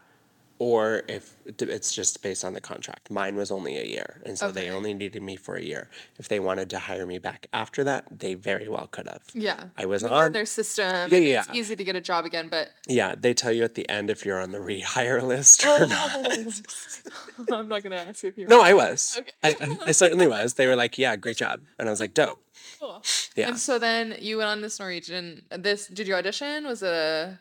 [0.59, 3.11] or if it's just based on the contract.
[3.11, 5.89] Mine was only a year, and so they only needed me for a year.
[6.19, 9.23] If they wanted to hire me back after that, they very well could have.
[9.35, 9.65] yeah.
[9.77, 10.33] I was on.
[10.33, 11.11] their system.
[11.13, 13.75] Yeah, yeah, It's easy to get a job again, but Yeah, they tell you at
[13.75, 16.63] the end if you're on the rehire list or oh, not.
[17.53, 18.47] I'm not gonna ask you if you.
[18.47, 19.17] No, I was.
[19.19, 19.33] Okay.
[19.43, 20.55] I, I- I certainly was.
[20.55, 22.43] They were like, "Yeah, great job," and I was like, "Dope."
[22.81, 23.03] Cool.
[23.37, 23.49] Yeah.
[23.49, 25.43] And so then you went on this Norwegian.
[25.51, 26.65] This did you audition?
[26.67, 27.39] Was it a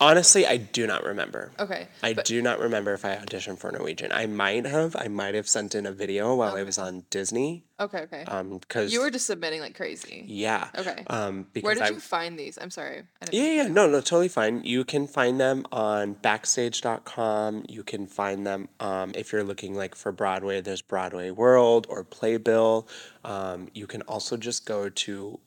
[0.00, 1.50] Honestly, I do not remember.
[1.58, 1.88] okay?
[2.04, 4.12] I but- do not remember if I auditioned for Norwegian.
[4.12, 4.94] I might have.
[4.94, 7.64] I might have sent in a video while I was on Disney.
[7.80, 8.22] Okay, okay.
[8.24, 10.24] Um, because you were just submitting like crazy.
[10.28, 10.68] yeah.
[10.76, 11.02] Okay.
[11.08, 12.58] Um, because Where did I, you find these?
[12.60, 13.02] I'm sorry.
[13.32, 14.62] Yeah, yeah, no, no, totally fine.
[14.62, 17.64] You can find them on backstage.com.
[17.68, 22.04] You can find them um, if you're looking like for Broadway, there's Broadway World or
[22.04, 22.86] Playbill.
[23.24, 25.40] Um, you can also just go to,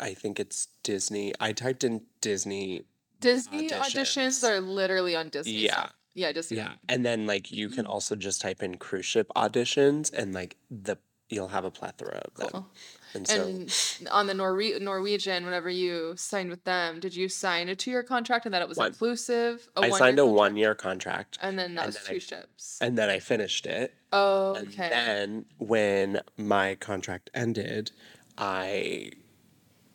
[0.00, 1.32] I think it's Disney.
[1.38, 2.84] I typed in Disney.
[3.20, 4.42] Disney auditions.
[4.42, 4.48] Auditions.
[4.48, 5.52] are literally on Disney.
[5.52, 5.88] Yeah.
[6.14, 6.58] Yeah, Disney.
[6.58, 6.72] Yeah.
[6.88, 7.92] And then like you can mm-hmm.
[7.92, 10.96] also just type in cruise ship auditions and like the
[11.28, 12.48] you'll have a plethora of them.
[12.50, 12.66] Cool.
[13.14, 17.68] And so And on the Norwe- Norwegian, whenever you signed with them, did you sign
[17.68, 18.88] a two-year contract and that it was One.
[18.88, 19.68] inclusive?
[19.76, 22.78] I signed a one year contract and then that and was then I- two ships.
[22.80, 23.94] and then I finished it.
[24.12, 24.88] Oh, And okay.
[24.88, 27.90] then when my contract ended,
[28.36, 29.12] I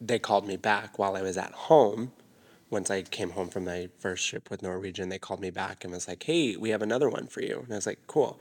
[0.01, 2.13] they called me back while I was at home.
[2.69, 5.93] Once I came home from my first trip with Norwegian, they called me back and
[5.93, 8.39] was like, "Hey, we have another one for you." And I was like, "Cool."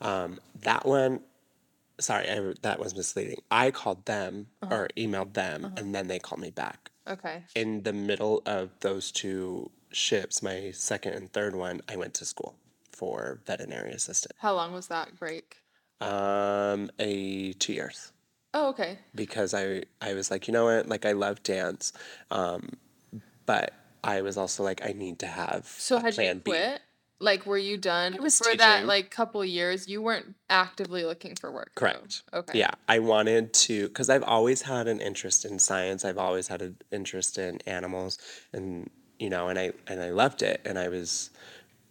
[0.00, 1.20] Um, that one,
[1.98, 3.40] sorry, I, that was misleading.
[3.50, 4.74] I called them Uh-huh.
[4.74, 6.90] or emailed them, and then they called me back.
[7.06, 7.44] okay.
[7.54, 12.24] In the middle of those two ships, my second and third one, I went to
[12.24, 12.54] school
[12.92, 14.34] for veterinary assistant.
[14.38, 15.56] How long was that break?
[16.00, 18.12] Um, a two years
[18.54, 18.98] Oh, okay.
[19.14, 21.92] because I I was like, you know what, like I love dance,
[22.30, 22.70] um,
[23.46, 23.72] but
[24.02, 26.76] I was also like, I need to have So a had plan you B.
[27.22, 29.86] Like, were you done I was for that like couple years?
[29.86, 31.72] You weren't actively looking for work.
[31.74, 31.80] though.
[31.80, 32.22] Correct.
[32.32, 32.58] Okay.
[32.58, 36.04] Yeah, I wanted to because I've always had an interest in science.
[36.04, 38.18] I've always had an interest in animals,
[38.54, 41.28] and you know, and I and I loved it, and I was,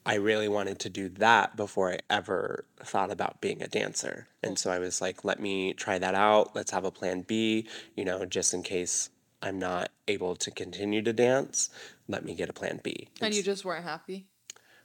[0.03, 4.27] I really wanted to do that before I ever thought about being a dancer.
[4.41, 4.57] And mm.
[4.57, 6.55] so I was like, let me try that out.
[6.55, 7.67] Let's have a plan B.
[7.95, 11.69] You know, just in case I'm not able to continue to dance,
[12.07, 13.07] let me get a plan B.
[13.21, 14.27] And you just weren't happy.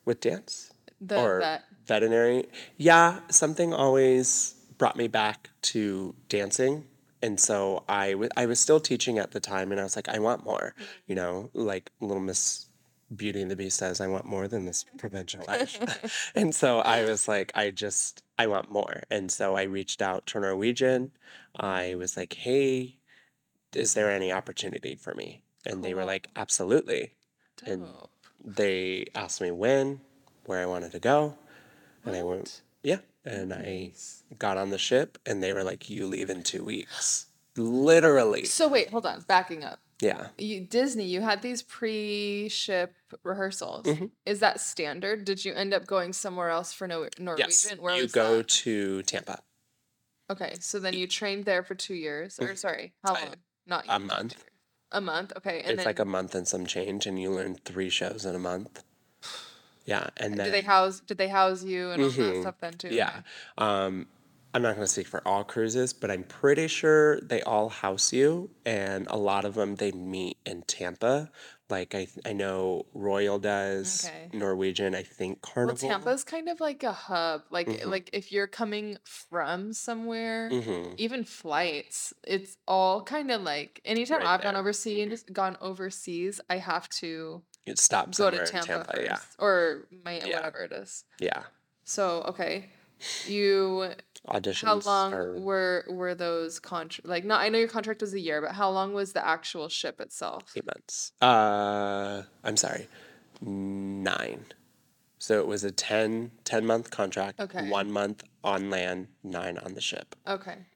[0.05, 2.47] with dance The or that veterinary.
[2.77, 6.85] Yeah, something always brought me back to dancing.
[7.23, 10.09] And so I wa- I was still teaching at the time, and I was like,
[10.11, 10.75] I want more.
[10.77, 10.85] Mm-hmm.
[11.07, 12.67] You know, like Little Miss
[13.17, 16.33] Beauty and the Beast says, I want more than this provincial life.
[16.35, 19.03] and so I was like, I just, I want more.
[19.11, 21.13] And so I reached out to Norwegian.
[21.57, 22.97] I was like, hey,
[23.77, 25.43] is there any opportunity for me?
[25.67, 27.15] And they were like, absolutely.
[27.65, 27.87] And
[28.45, 30.01] they asked me when,
[30.45, 31.37] where I wanted to go,
[32.05, 32.99] and I went, yeah.
[33.25, 33.93] And I
[34.39, 38.69] got on the ship, and they were like, "You leave in two weeks." Literally, So
[38.69, 39.23] wait, hold on.
[39.27, 39.81] Backing up.
[40.01, 40.27] yeah.
[40.37, 43.87] You, Disney, you had these pre-ship rehearsals.
[43.87, 44.11] Mhm.
[44.27, 45.25] Is that standard?
[45.25, 47.49] Did you end up going somewhere else for no- Norwegian?
[47.49, 48.49] Yes, Where you go that?
[48.49, 49.43] to Tampa
[50.31, 53.35] Okay, so then you trained there for two years, or sorry, how long?
[53.67, 54.45] Not a month.
[54.93, 55.33] A month.
[55.37, 58.25] Okay, and It's then like a month and some change, and you learn three shows
[58.25, 58.83] in a month.
[59.87, 61.01] Yeah, and then did they house?
[61.01, 62.41] Did they house you and all that Mhm.
[62.43, 62.89] stuff then too?
[62.89, 63.23] Yeah.
[63.59, 64.07] Um,
[64.55, 68.13] I'm not going to speak for all cruises, but I'm pretty sure they all house
[68.13, 71.31] you, and a lot of them they meet in Tampa.
[71.71, 74.29] Like I, I know Royal does, Okay.
[74.37, 75.89] Norwegian, I think Carnival.
[75.89, 75.99] Well.
[75.99, 77.45] Tampa's kind of like a hub.
[77.51, 77.87] Like Mhm.
[77.87, 84.19] like if you're coming from somewhere, hmm even flights, it's all kind of like anytime
[84.21, 84.61] Right I've gone there.
[84.61, 88.93] overseas, gone overseas, I have to It stops go to Tampa, Tampa.
[88.93, 90.37] first Yeah, or my Yeah.
[90.37, 91.05] whatever it is.
[91.19, 91.45] yeah.
[91.85, 92.71] So okay,
[93.27, 93.93] you
[94.29, 94.65] Auditions.
[94.65, 97.07] how long are were were those contract?
[97.09, 99.69] Like, not I know your contract was a year, but how long was the actual
[99.69, 100.45] ship itself?
[100.57, 101.13] eight months.
[101.21, 102.89] Uh, I'm sorry,
[103.41, 104.47] nine.
[105.19, 107.41] So it was a 10, 10 month contract.
[107.41, 107.69] Okay.
[107.71, 110.15] One month on land, nine on the ship.
[110.27, 110.67] Okay.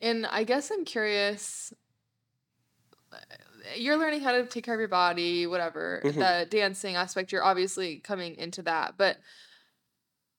[0.00, 1.72] And I guess I'm curious.
[3.12, 3.16] uh,
[3.76, 6.00] You're learning how to take care of your body, whatever.
[6.04, 6.14] Mhm.
[6.14, 8.94] The dancing aspect, you're obviously coming into that.
[8.96, 9.18] But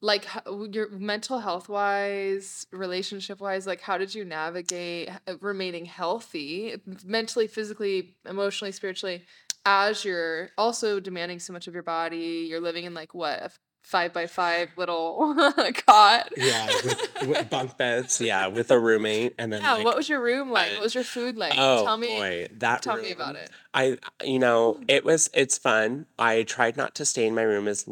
[0.01, 0.25] like
[0.71, 7.47] your mental health wise, relationship wise, like how did you navigate uh, remaining healthy mentally,
[7.47, 9.25] physically, emotionally, spiritually
[9.65, 12.47] as you're also demanding so much of your body?
[12.49, 15.33] You're living in like what, five by five little
[15.87, 16.29] cot?
[16.37, 18.19] Yeah, with, with bunk beds.
[18.21, 20.71] Yeah, with a roommate, and then Yeah, like, what was your room like?
[20.73, 21.53] What was your food like?
[21.57, 23.49] oh tell me boy, that tell me about it.
[23.73, 26.05] I, you know, it was it's fun.
[26.17, 27.85] I tried not to stay in my room as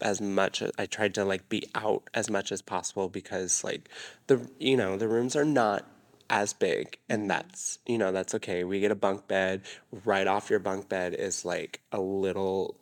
[0.00, 0.62] as much.
[0.62, 3.88] as- I tried to like be out as much as possible because like
[4.28, 5.86] the you know the rooms are not
[6.32, 7.12] as big Mm-hmm.
[7.22, 8.64] and that's you know that's okay.
[8.64, 9.62] We get a bunk bed.
[10.04, 12.76] Right off your bunk bed is like a little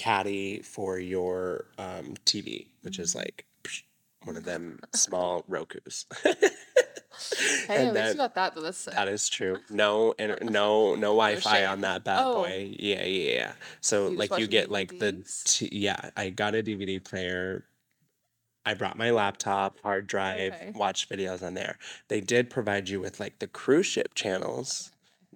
[0.00, 3.18] caddy for your um, TV, which is Mm-hmm.
[3.18, 3.82] like psh,
[4.24, 6.06] one of them small Roku's.
[7.66, 8.62] Hey, and at least you got that though.
[8.62, 8.94] That's sick.
[8.94, 9.58] That is true.
[9.70, 12.44] No, inter- no, no Wi-Fi on that bad Oh.
[12.44, 12.74] boy.
[12.78, 13.52] Yeah, yeah, yeah.
[13.82, 16.10] So You like you get like the t- yeah.
[16.16, 17.64] I got a DVD player.
[18.64, 20.72] I brought my laptop, hard drive, Okay.
[20.74, 21.76] watched videos on there.
[22.08, 24.90] They did provide you with like the cruise ship channels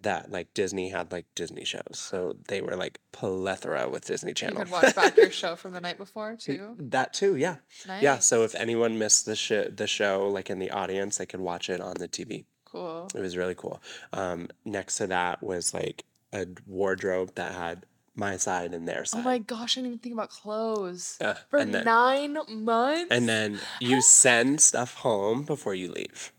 [0.04, 1.82] that like Disney had like Disney shows.
[1.94, 4.64] So they were like plethora with Disney You channels.
[4.64, 6.76] could watch back your show from the night before too.
[6.78, 7.56] that too, yeah.
[8.00, 11.40] Yeah, so if anyone missed the sh- the show like in the audience, they could
[11.40, 12.44] watch it on the TV.
[12.64, 13.08] Cool.
[13.14, 13.80] It was really cool.
[14.12, 17.84] Um, next to that was like a wardrobe that had
[18.16, 19.20] my side and their side.
[19.20, 21.16] Oh my gosh, I didn't even think about clothes.
[21.20, 23.08] Uh, For then nine months?
[23.10, 26.32] and then you send stuff home before you leave,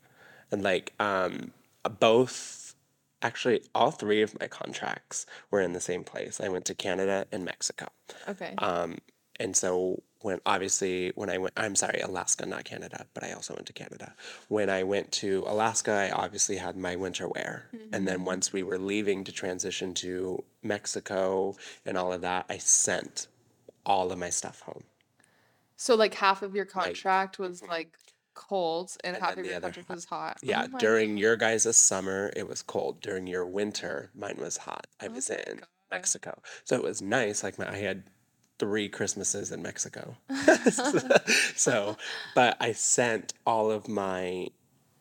[0.51, 1.51] and like um,
[1.99, 2.64] both,
[3.25, 6.39] actually all three of my contracts were in the same place.
[6.39, 7.87] I went to Canada and Mexico.
[8.29, 8.53] Okay.
[8.59, 8.99] Um,
[9.39, 13.53] and so when obviously when I went, I'm sorry, Alaska, not Canada, but I also
[13.53, 14.13] went to Canada.
[14.47, 17.69] When I went to Alaska, I obviously had my winter wear.
[17.91, 21.55] And then once we were leaving to transition to Mexico
[21.85, 23.27] and all of that, I sent
[23.85, 24.83] all of my stuff home.
[25.77, 27.97] So like half of your contract was like
[28.35, 30.37] cold and, And half of the your other contract was hot.
[30.43, 33.01] Yeah, Oh during your guys' summer, it was cold.
[33.01, 34.85] During your winter, mine was hot.
[35.01, 35.67] I was my in God.
[35.91, 36.39] Mexico.
[36.65, 37.43] So it was nice.
[37.43, 38.03] Like my, I had
[38.59, 40.15] three Christmases in Mexico.
[41.55, 41.97] so,
[42.35, 44.47] but I sent all of my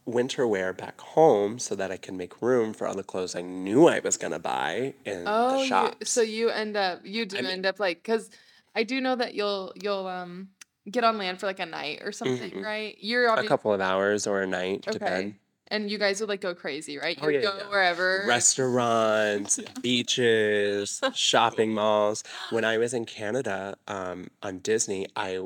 [0.07, 3.41] winter wear back home so that I can make room for all the clothes I
[3.41, 6.05] knew I was gonna buy in Oh, the shop.
[6.05, 8.29] so you end up you do I mean, end up like because
[8.75, 10.49] I do know that you'll you'll um
[10.91, 12.65] get on land for like a night or something, mhm.
[12.65, 12.97] right?
[13.01, 15.03] You're a couple of hours or a night, depend.
[15.03, 15.35] okay.
[15.69, 17.19] And you guys would like go crazy, right?
[17.21, 17.51] Oh You would yeah.
[17.51, 17.69] go yeah.
[17.69, 18.25] wherever.
[18.29, 22.23] Restaurants, beaches, shopping malls.
[22.51, 25.41] When I was in Canada, um, on Disney, I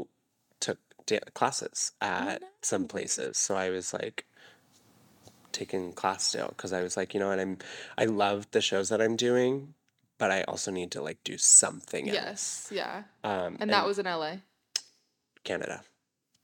[0.61, 3.39] took da- classes Oh, at some places.
[3.39, 4.27] So I was like
[5.53, 7.59] taking class still because I was like, you know what, I'm
[7.97, 9.75] I love the shows that I'm doing,
[10.19, 12.17] but I also need to like do something else.
[12.17, 13.03] Yes, yeah.
[13.25, 14.39] Um, And that was in LA.
[15.49, 15.83] Canada.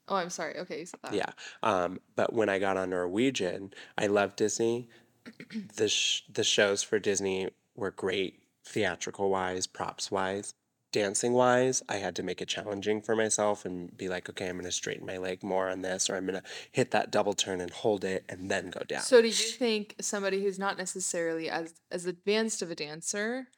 [0.08, 0.58] Oh, I'm sorry.
[0.58, 1.14] Okay, you said that.
[1.14, 1.30] Yeah.
[1.62, 4.88] Um, but when I got on Norwegian, I love Disney.
[5.76, 10.54] The sh- the shows for Disney were great, theatrical wise, props wise,
[10.92, 11.82] dancing wise.
[11.88, 15.06] I had to make it challenging for myself and be like, okay, I'm gonna straighten
[15.06, 16.42] my leg more on this, or I'm gonna
[16.72, 19.00] hit that double turn and hold it and then go down.
[19.02, 23.48] So do you think somebody who's not necessarily as as advanced of a dancer,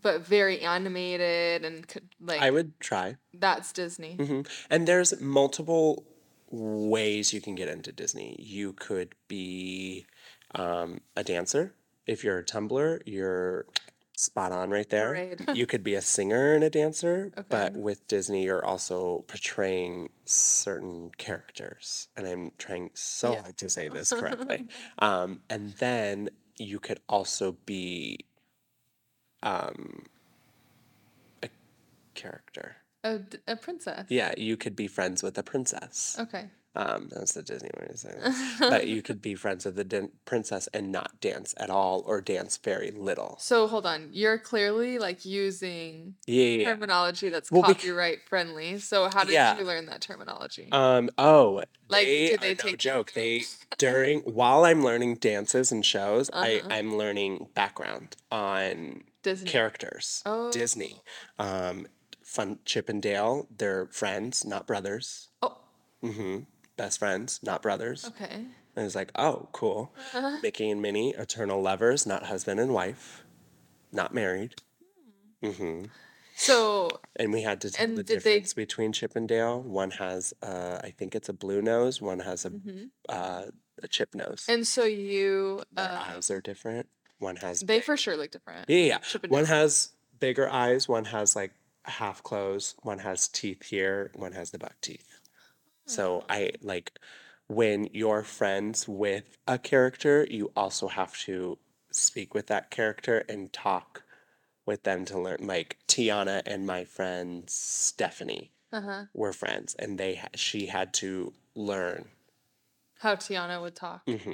[0.00, 3.16] but very animated and could like I would try.
[3.32, 4.14] that's Disney?
[4.16, 6.04] hmm And there's multiple
[6.50, 8.36] ways you can get into Disney.
[8.38, 10.06] You could be
[10.54, 11.74] um, a dancer.
[12.06, 13.66] If you're a tumbler, you're
[14.16, 15.10] spot on right there.
[15.10, 15.40] Great.
[15.54, 17.44] You could be a singer and a dancer, Okay.
[17.50, 22.08] but with Disney, you're also portraying certain characters.
[22.16, 23.42] And I'm trying so Yeah.
[23.42, 24.66] hard to say this correctly.
[24.98, 28.24] Um, and then you could also be
[29.46, 30.02] um,
[31.42, 31.48] a
[32.14, 32.76] character.
[33.04, 34.06] A, a princess.
[34.08, 36.16] Yeah, you could be friends with a princess.
[36.18, 36.46] Okay.
[36.76, 38.34] Um, that's the Disney way of saying it.
[38.60, 42.20] But you could be friends with the din- princess and not dance at all or
[42.20, 43.36] dance very little.
[43.40, 44.10] So hold on.
[44.12, 46.64] You're clearly like using Yeah, yeah, yeah.
[46.74, 48.78] terminology that's Well, copyright friendly.
[48.78, 50.68] So how did you learn that terminology?
[50.70, 53.12] Um, oh, Like, they did they no take joke.
[53.12, 53.42] They
[53.78, 56.68] during while I'm learning dances and shows, I Uh-huh.
[56.70, 59.50] I'm learning background on Disney.
[59.50, 60.22] characters.
[60.26, 60.52] Oh.
[60.52, 61.00] Disney.
[61.38, 61.86] Um,
[62.22, 65.28] Fun Chip and Dale, they're friends, not brothers.
[65.40, 65.56] Oh,
[66.02, 66.40] hmm
[66.76, 68.04] Best friends, not brothers.
[68.06, 68.34] okay.
[68.34, 69.92] And I was like, oh, cool.
[70.14, 70.36] Uh-huh.
[70.42, 73.24] Mickey and Minnie, eternal lovers, not husband and wife,
[73.92, 74.54] not married.
[75.42, 75.84] Mm-hmm.
[76.34, 79.62] So And we had to tell the did they- difference between Chip and Dale.
[79.62, 82.02] One has, uh, I think it's a blue nose.
[82.02, 82.90] One has a, mhm.
[83.08, 83.44] uh,
[83.82, 84.44] a chip nose.
[84.48, 86.88] and so you Their uh, eyes are different.
[87.18, 88.68] One has they big- for sure look different.
[88.68, 88.98] yeah, yeah, yeah.
[88.98, 90.86] Chip and One has bigger eyes.
[90.88, 91.52] One has like
[91.84, 92.76] half closed.
[92.82, 94.10] One has teeth here.
[94.14, 95.15] One has the buck teeth.
[95.86, 96.32] So Hmm.
[96.32, 96.98] I like
[97.48, 101.58] when you're friends with a character, you also have to
[101.90, 104.02] speak with that character and talk
[104.66, 105.38] with them to learn.
[105.46, 109.04] Like Tiana and my friend Stephanie Uh-huh.
[109.14, 112.08] were friends, and they ha- she had to learn.
[112.98, 114.02] How Tiana would talk.
[114.08, 114.32] hmm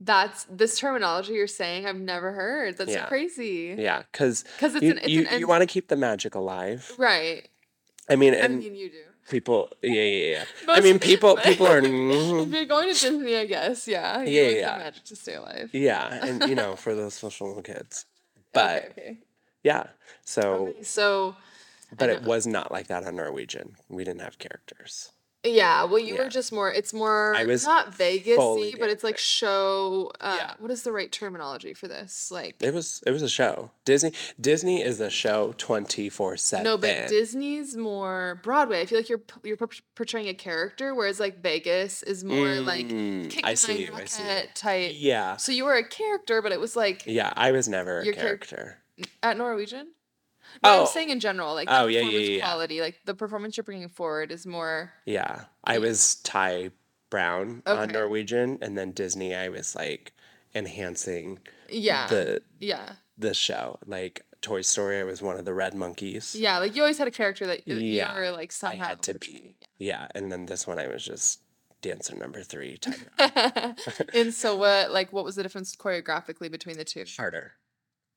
[0.00, 2.76] That's this terminology you're saying I've never heard.
[2.78, 3.06] That's Yeah.
[3.06, 3.76] crazy.
[3.78, 6.34] Yeah, because Because it's you an it's you, an you want to keep the magic
[6.34, 6.90] alive.
[6.98, 7.48] right.
[8.08, 9.04] I mean, I and mean you do.
[9.30, 10.44] People, yeah, yeah, yeah.
[10.68, 11.78] I mean, people people are.
[11.82, 14.22] if you're going to Disney, I guess, yeah.
[14.22, 14.78] Yeah, yeah.
[14.78, 15.70] magic to stay alive.
[15.72, 18.04] Yeah, and you know, for those social little kids.
[18.52, 19.18] But okay, okay.
[19.62, 19.84] yeah,
[20.24, 21.36] so Okay, so
[21.96, 23.76] but it was not like that on Norwegian.
[23.88, 25.12] We didn't have characters.
[25.42, 26.24] Yeah, well, you Yeah.
[26.24, 26.70] were just more.
[26.70, 27.34] It's more.
[27.34, 30.12] I was not Vegas, fully but it's like show.
[30.20, 30.54] Uh, Yeah.
[30.58, 32.30] What is the right terminology for this?
[32.30, 33.70] Like It was it was a show.
[33.84, 36.64] Disney Disney is a show twenty four seven.
[36.64, 38.80] no, but Disney's more Broadway.
[38.82, 39.56] I feel like you're you're
[39.94, 44.04] portraying a character, whereas like Vegas is more like Mm, kick I see you, I
[44.04, 44.42] see you.
[44.54, 44.92] type.
[44.94, 47.32] Yeah, So you were a character, but it was like yeah.
[47.36, 48.78] I was never a character.
[49.22, 49.92] at Norwegian.
[50.62, 50.80] No, Oh.
[50.82, 52.40] I'm saying in general, like Oh, the yeah, yeah, yeah, yeah.
[52.40, 54.92] quality, like the performance you're bringing forward is more.
[55.06, 56.70] Yeah, I was Ty
[57.10, 59.34] Brown on Norwegian, and then Disney.
[59.34, 60.12] I was like
[60.54, 61.38] enhancing
[61.68, 63.78] Yeah, the yeah, the show.
[63.86, 66.34] Like Toy Story, I was one of the red monkeys.
[66.38, 66.58] yeah.
[66.58, 68.84] Like you always had a character that Yeah, you were like somehow.
[68.84, 69.56] I had to be.
[69.78, 71.40] Yeah, and then this one I was just
[71.82, 72.78] dancer number three
[74.14, 74.90] and so what?
[74.92, 77.04] Like, what was the difference choreographically between the two?
[77.16, 77.52] Harder.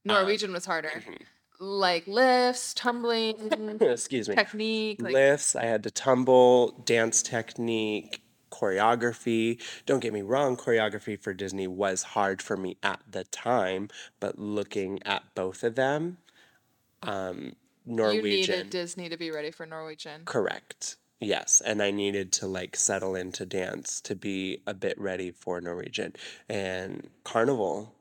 [0.06, 0.90] Norwegian was harder.
[0.90, 1.22] Mhm.
[1.64, 4.36] Like lifts, tumbling, Excuse me.
[4.36, 5.02] technique.
[5.02, 9.62] Like, Lifts, I had to tumble, dance technique, choreography.
[9.86, 13.88] Don't get me wrong, choreography for Disney was hard for me at the time,
[14.20, 16.18] but looking at both of them,
[17.02, 17.54] um,
[17.86, 18.24] you Norwegian.
[18.24, 20.24] needed Disney to be ready for Norwegian.
[20.26, 20.98] Correct.
[21.22, 25.62] Yes, and I needed to like settle into dance to be a bit ready for
[25.62, 26.14] Norwegian.
[26.50, 27.96] And Carnival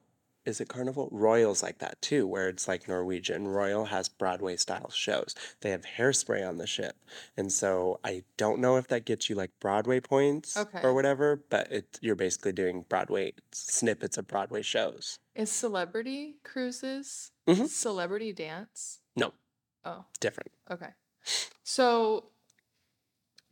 [0.44, 1.08] is it Carnival?
[1.12, 3.46] Royal's like that too, where it's like Norwegian.
[3.46, 5.34] Royal has Broadway style shows.
[5.60, 6.96] They have hairspray on the ship.
[7.36, 10.80] And so I don't know if that gets you like Broadway points Okay.
[10.82, 15.18] or whatever, but it you're basically doing Broadway snippets of Broadway shows.
[15.34, 17.68] Is celebrity cruises Mhm.
[17.68, 18.98] celebrity dance?
[19.16, 19.32] No,
[19.84, 20.50] Oh, different.
[20.70, 20.90] okay.
[21.62, 22.30] So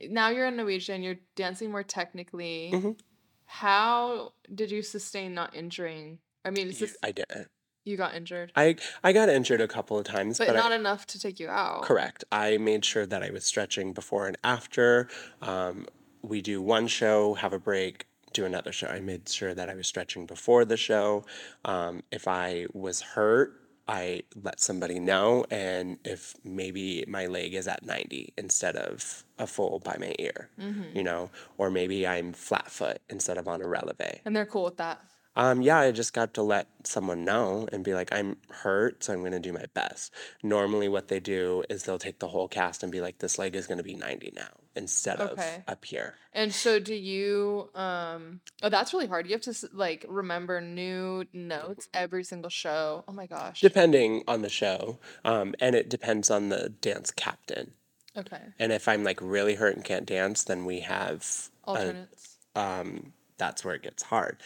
[0.01, 2.70] now you're in Norwegian, you're dancing more technically.
[2.72, 2.99] Mhm.
[3.45, 6.18] How did you sustain not injuring?
[6.45, 7.49] I mean, it's You- just I didn't.
[7.84, 10.72] you got injured, I I got injured a couple of times, but but I, not
[10.72, 11.82] enough to take you out.
[11.82, 12.24] Correct.
[12.32, 15.09] I made sure that I was stretching before and after.
[15.43, 15.86] Um,
[16.22, 18.88] we do one show, have a break, do another show.
[18.88, 21.24] I made sure that I was stretching before the show.
[21.64, 23.55] Um, if I was hurt,
[23.88, 25.47] I let somebody know.
[25.51, 30.51] And if maybe my leg is at 90 instead of a full by my ear,
[30.61, 30.95] Mm-hmm.
[30.97, 34.20] you know, or maybe I'm flat foot instead of on a releve.
[34.26, 35.01] And they're cool with that.
[35.37, 39.12] Um, yeah, I just got to let someone know and be like, I'm hurt, so
[39.12, 40.12] I'm going to do my best.
[40.43, 43.55] Normally, what they do is they'll take the whole cast and be like, this leg
[43.55, 45.57] is going to be 90 now instead Okay.
[45.66, 46.14] of up here.
[46.33, 49.26] And so do you um oh that's really hard.
[49.26, 53.03] You have to like remember new notes every single show.
[53.09, 53.61] Oh my gosh.
[53.61, 57.72] Depending on the show, um, and it depends on the dance captain.
[58.16, 58.41] Okay.
[58.61, 61.26] And if I'm like really hurt and can't dance, then we have
[61.66, 62.37] a, Alternates.
[62.55, 64.39] um, that's where it gets hard.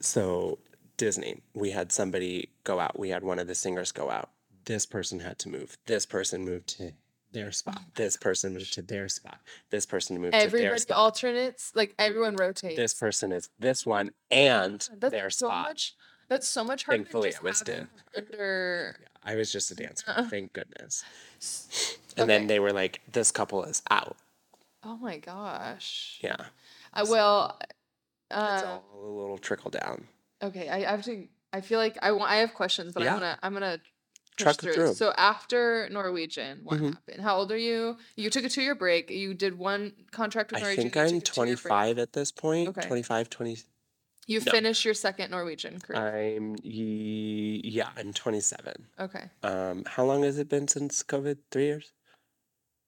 [0.00, 0.58] So
[0.96, 2.98] Disney, we had somebody go out.
[2.98, 4.30] We had one of the singers go out.
[4.64, 5.78] This person had to move.
[5.86, 6.92] This person moved to
[7.32, 7.80] their spot.
[7.94, 9.38] This person moved to their spot.
[9.70, 10.54] This person moved to their spot.
[10.54, 12.76] Everybody alternates, like everyone rotates.
[12.76, 15.68] This person is this one and that's their so spot.
[15.68, 15.94] much
[16.28, 17.86] that's so much harder than Thankfully, just I was
[18.16, 20.04] under I was just a dancer.
[20.08, 20.28] Uh-uh.
[20.28, 21.04] Thank goodness.
[22.16, 24.16] And then they were like, "This couple is out."
[24.82, 26.18] Oh my gosh.
[26.22, 26.44] Yeah, uh,
[26.92, 27.77] I will it's
[28.30, 30.06] uh all a little trickle down.
[30.42, 33.14] okay, I have to I feel like I want I have questions, but Yeah.
[33.14, 33.78] I'm gonna I'm gonna
[34.36, 34.74] Truck through.
[34.74, 34.94] through.
[34.94, 36.94] So after Norwegian, what Mhm.
[36.94, 37.22] happened?
[37.22, 37.98] How old are you?
[38.14, 39.10] You took a two year break.
[39.10, 40.80] You did one contract with I Norwegian.
[40.80, 41.62] I think I'm took a two-year break.
[41.64, 42.68] 25 at this point.
[42.68, 42.82] Okay.
[42.86, 43.56] 25, 20.
[44.28, 44.52] You No.
[44.52, 45.98] finished your second Norwegian career.
[46.36, 48.86] I'm yeah, I'm 27.
[49.00, 49.30] okay.
[49.42, 51.38] Um, how long has it been since COVID?
[51.50, 51.92] Three years?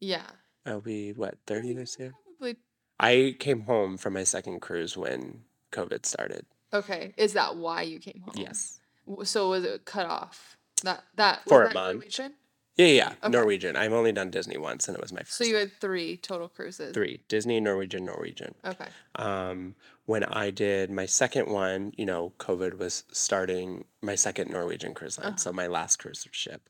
[0.01, 0.30] Yeah.
[0.66, 2.12] I'll be what, 30 this year?
[2.38, 2.59] Probably.
[3.01, 5.40] I came home from my second cruise when
[5.72, 6.44] COVID started.
[6.72, 7.14] Okay.
[7.16, 8.34] Is that why you came home?
[8.36, 8.78] Yes.
[9.24, 10.57] So was it cut off?
[10.84, 11.94] That that For a month.
[11.94, 12.34] Norwegian?
[12.76, 13.12] Yeah, yeah, yeah.
[13.24, 13.28] Okay.
[13.30, 13.74] Norwegian.
[13.76, 15.32] I've only done Disney once and it was my first.
[15.36, 16.94] So you had three total cruises.
[16.94, 18.55] three Disney, Norwegian, Norwegian.
[18.64, 18.86] Okay.
[19.16, 19.74] Um,
[20.11, 25.16] when I did my second one, you know, COVID was starting my second Norwegian cruise
[25.18, 25.36] line, Uh-huh.
[25.36, 26.62] so my last cruise ship.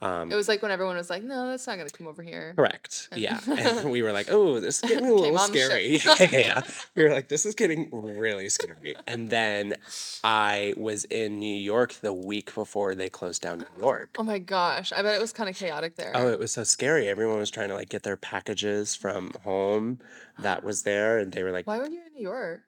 [0.00, 2.52] Um, It was like when everyone was like, "No, that's not gonna come over here."
[2.56, 3.08] Correct.
[3.12, 3.38] And- Yeah.
[3.82, 6.00] And we were like, oh, this is getting a little on the ship.
[6.16, 6.42] scary.
[6.44, 6.62] yeah.
[6.94, 8.94] We were like, this is getting really scary.
[9.06, 9.74] And then
[10.22, 14.10] I was in New York the week before they closed down New York.
[14.18, 14.92] Oh my gosh!
[14.92, 16.12] I bet it was kind of chaotic there.
[16.14, 17.08] Oh, it was so scary.
[17.08, 19.98] Everyone was trying to like get their packages from home
[20.38, 21.18] that was there.
[21.18, 22.60] And they were like, Why were you in New York?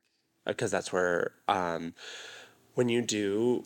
[0.47, 1.95] Because that's where, um,
[2.75, 3.65] when you do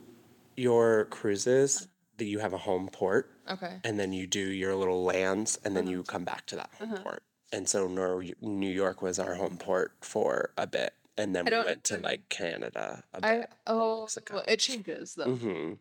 [0.57, 3.81] your cruises, that you have a home port Okay.
[3.85, 5.93] and then you do your little lands and then Uh-huh.
[5.93, 7.03] you come back to that home Uh-huh.
[7.03, 7.23] port.
[7.51, 10.95] And so Nor- New York was our home port for a bit.
[11.17, 13.51] And then we went to like Canada a I bit.
[13.67, 14.43] oh Mexico.
[14.47, 15.35] it changes though.
[15.37, 15.73] hmm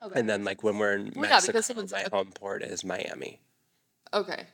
[0.00, 0.20] Okay.
[0.20, 2.16] And then like when we're in Well, yeah, because Mexico, someone's- my okay.
[2.16, 3.40] home port is Miami.
[4.14, 4.46] Okay.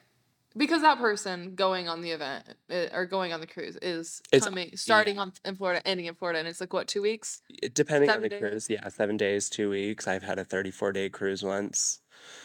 [0.56, 4.44] Because that person going on the event uh, or going on the cruise is It's-
[4.48, 7.42] coming, starting on in Florida, ending in Florida, and it's like what two weeks?
[7.72, 8.38] Depending on the days?
[8.40, 10.06] cruise, yeah, seven days, two weeks.
[10.06, 12.00] I've had a 34 day cruise once.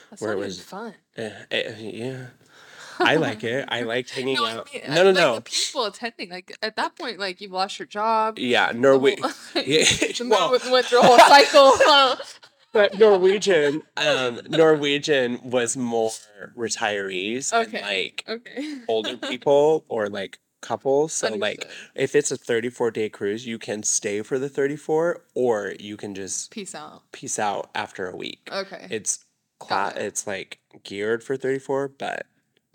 [0.10, 0.96] That's Where not it was- fun.
[1.18, 2.26] Eh, eh, yeah.
[3.02, 3.66] I like it.
[3.70, 4.74] I liked hanging No, I out.
[4.74, 5.36] mean, no, no, like, no.
[5.36, 8.38] The people attending, like at that point, like you've lost your job.
[8.40, 9.16] Yeah, Norway.
[9.22, 9.32] whole-
[9.66, 9.86] Yeah,
[10.26, 12.26] well, went through a whole cycle.
[12.72, 16.12] But Norwegian, um, Norwegian was more
[16.56, 17.78] retirees Okay.
[17.78, 18.78] and like okay.
[18.88, 21.14] older people or like couples.
[21.14, 21.66] So like
[21.96, 26.14] if it's a 34 day cruise, you can stay for the 34 or you can
[26.16, 27.04] just Peace out.
[27.12, 28.48] peace out after a week.
[28.52, 28.88] Okay.
[28.90, 29.26] It's
[29.60, 30.02] cla- it.
[30.04, 32.26] it's like geared for 34, but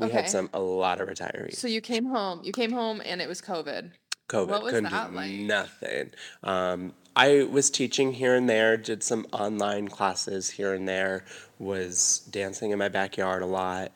[0.01, 0.15] we Okay.
[0.23, 1.55] had some a lot of retirees.
[1.57, 2.41] So you came home.
[2.43, 3.93] You came home, and it was COVID.
[4.29, 5.31] COVID what was couldn't that do like?
[5.33, 6.11] nothing.
[6.43, 11.25] Um, I was teaching here and there, did some online classes here and there,
[11.59, 13.93] was dancing in my backyard a lot.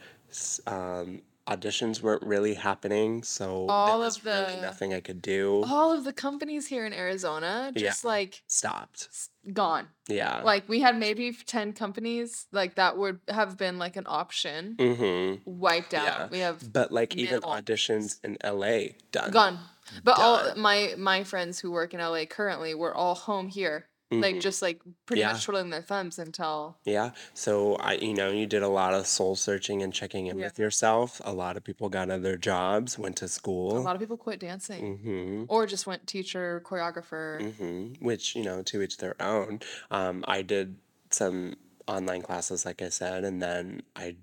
[0.67, 5.65] Um, auditions weren't really happening, so All there of was really nothing I could do.
[5.67, 7.89] All of the companies here in Arizona Yeah.
[7.89, 9.09] just like Stopped.
[9.53, 9.89] gone.
[10.09, 10.43] Yeah.
[10.43, 15.51] Like we had maybe 10 companies like that would have been like an option mm-hmm.
[15.51, 16.05] wiped out.
[16.05, 16.29] Yeah.
[16.31, 19.31] We have But like even auditions in LA done.
[19.31, 19.59] gone.
[20.05, 24.37] But all my my friends who work in LA currently were all home here Like
[24.37, 24.41] Mhm.
[24.41, 25.33] just like pretty Yeah.
[25.33, 27.11] much twiddling their thumbs until Yeah.
[27.35, 30.47] So I, you know, you did a lot of soul searching and checking in Yeah.
[30.47, 31.21] with yourself.
[31.27, 33.77] A lot of people got other jobs, went to school.
[33.77, 37.55] a lot of people quit dancing hmm or just went teacher, choreographer.
[37.59, 39.61] hmm Which, you know, to each their own.
[39.91, 40.77] Um, I did
[41.11, 44.17] some online classes, like I said, and then I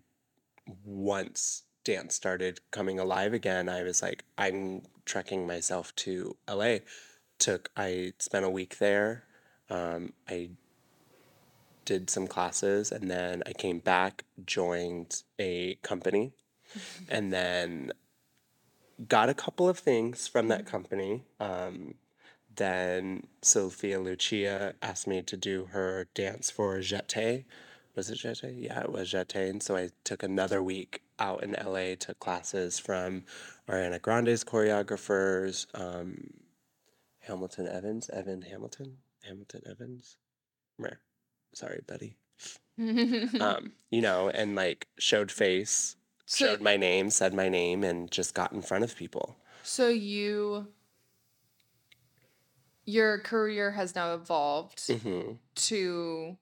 [0.84, 6.79] once dance started coming alive again, I was like, I'm trekking myself to LA.
[7.39, 9.23] Took I spent a week there.
[9.69, 10.49] Um, I
[11.86, 16.33] did some classes and then I came back, joined a company,
[17.09, 17.93] and then
[19.07, 21.23] got a couple of things from that company.
[21.39, 21.95] Um,
[22.55, 27.45] then Sophia Lucia asked me to do her dance for Jeté.
[27.95, 28.63] Was it Jeté?
[28.63, 29.49] Yeah, it was Jeté.
[29.49, 33.23] And so I took another week out in LA, took classes from
[33.69, 36.31] Ariana Grande's choreographers, um,
[37.19, 40.17] Hamilton Evans, Evan Hamilton, Hamilton Evans.
[41.53, 42.17] Sorry, buddy.
[43.39, 48.11] Um, you know, and like showed face, so showed my name, said my name, and
[48.11, 49.37] just got in front of people.
[49.63, 50.67] so you
[52.85, 56.37] your career has now evolved hmm to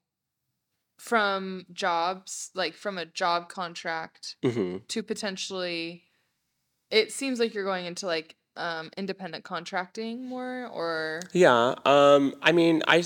[1.04, 6.04] from jobs like from a job contract hmm to potentially
[6.90, 11.76] it seems like you're going into like um independent contracting more or Yeah.
[11.86, 13.04] Um, I mean, i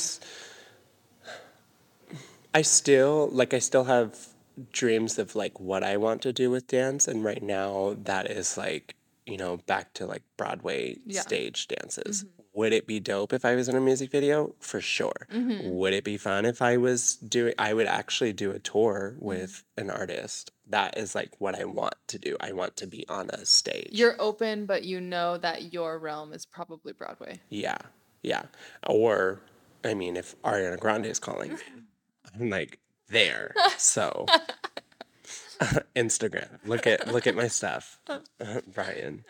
[2.53, 4.27] i still like I still have
[4.71, 8.57] dreams of like what I want to do with dance, and right now that is
[8.57, 8.95] like
[9.25, 11.21] you know back to like Broadway Yeah.
[11.21, 12.25] stage dances.
[12.25, 12.36] Mhm.
[12.57, 14.55] Would it be dope if I was in a music video?
[14.59, 15.27] For sure.
[15.31, 15.73] Mhm.
[15.73, 17.53] Would it be fun if I was doing?
[17.59, 19.25] I would actually do a tour Mm-hmm.
[19.25, 20.49] with an artist.
[20.67, 22.35] That is like what I want to do.
[22.39, 23.89] I want to be on a stage.
[23.91, 27.77] you're open but you know that your realm is probably broadway Yeah,
[28.23, 28.45] yeah.
[28.87, 29.39] Or,
[29.85, 31.59] I mean, if Ariana Grande is calling me,
[32.33, 33.53] I'm like there.
[33.77, 34.25] So,
[35.95, 36.59] Instagram.
[36.65, 37.99] Look at look at my stuff,
[38.73, 39.23] Brian.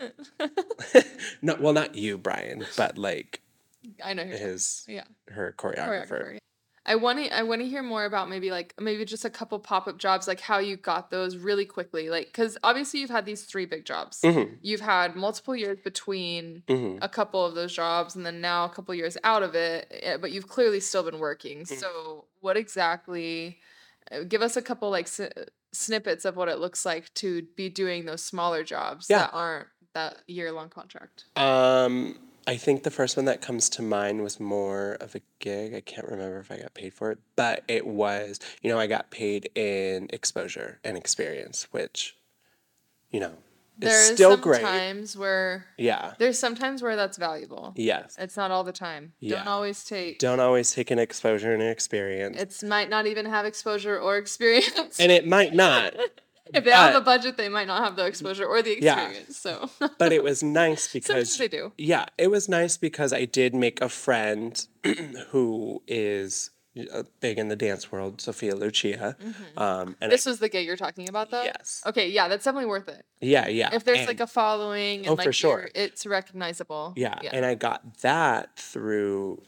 [1.42, 3.42] no, well, not you, Brian, but like
[4.04, 6.08] i know his yeah her choreographer.
[6.10, 6.40] choreographer yeah.
[6.86, 9.58] i want to i want to hear more about maybe like maybe just a couple
[9.60, 13.44] pop-up jobs like how you got those really quickly like because obviously you've had these
[13.44, 18.16] three big jobs hmm you've had multiple years between hmm a couple of those jobs
[18.16, 21.20] and then now a couple years out of it eh, but you've clearly still been
[21.20, 21.80] working Mm.
[21.80, 23.58] so what exactly
[24.12, 25.08] uh, give us a couple like
[25.72, 29.20] snippets of what it looks like to be doing those smaller jobs Yeah.
[29.20, 33.82] that aren't that year long contract Um, I think the first one that comes to
[33.82, 35.74] mind was more of a gig.
[35.74, 38.88] I can't remember if I got paid for it, but it was, you know, I
[38.88, 42.16] got paid in exposure and experience, which,
[43.12, 43.34] you know,
[43.82, 44.62] is there's still great.
[44.62, 46.14] times where Yeah.
[46.18, 48.16] there's sometimes where that's valuable Yes.
[48.20, 49.38] it's not all the time Yeah.
[49.38, 52.64] don't always take Don't always take an exposure and an experience.
[52.64, 55.94] It might not even have exposure or experience and it might not,
[56.54, 59.00] if they have a budget they might not have the exposure or the Yeah.
[59.00, 59.70] experience so
[60.00, 63.54] but it was nice because sometimes they do Yeah, it was nice because I did
[63.54, 64.66] make a friend
[65.30, 66.50] who is
[67.20, 69.16] big in the dance world, Sophia Lucia.
[69.56, 71.44] Um, and I- This was the gig you're talking about, though.
[71.44, 73.06] yes, Okay, yeah, that's definitely worth it.
[73.22, 73.70] yeah, yeah.
[73.74, 75.70] If there's and- like a following and Oh, like for sure.
[75.76, 76.94] it's recognizable.
[76.96, 79.42] yeah, and I got that through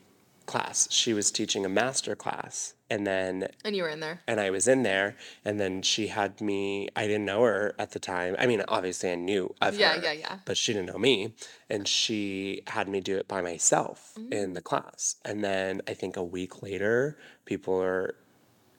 [0.54, 0.88] class.
[0.92, 3.34] She was teaching a master class, and then
[3.66, 4.18] and you were in there.
[4.28, 6.90] and I was in there, and then she had me.
[6.96, 8.36] I didn't know her at the time.
[8.40, 10.04] I mean, obviously I knew of Yeah, her.
[10.04, 10.36] yeah, yeah.
[10.46, 11.34] but she didn't know me
[11.70, 14.54] and she had me do it by myself in Mm.
[14.56, 18.16] the class and then i think a week later people are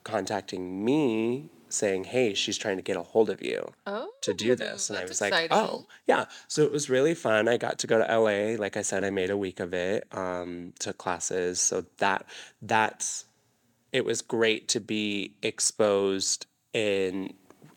[0.03, 4.55] contacting me saying hey she's trying to get a hold of you Oh, to do
[4.55, 4.89] this.
[4.89, 6.25] And i was like oh yeah.
[6.47, 7.47] So it was really fun.
[7.47, 10.07] I got to go to la like i said i made a week of it
[10.11, 11.59] um, took classes.
[11.59, 12.25] So that
[12.61, 13.25] that's
[13.91, 17.33] it was great to be exposed in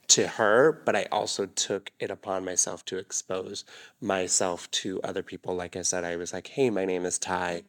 [0.07, 3.65] to her but i also took it upon myself to expose
[4.01, 5.55] myself to other people.
[5.55, 7.63] Like i said i was like hey my name is ty.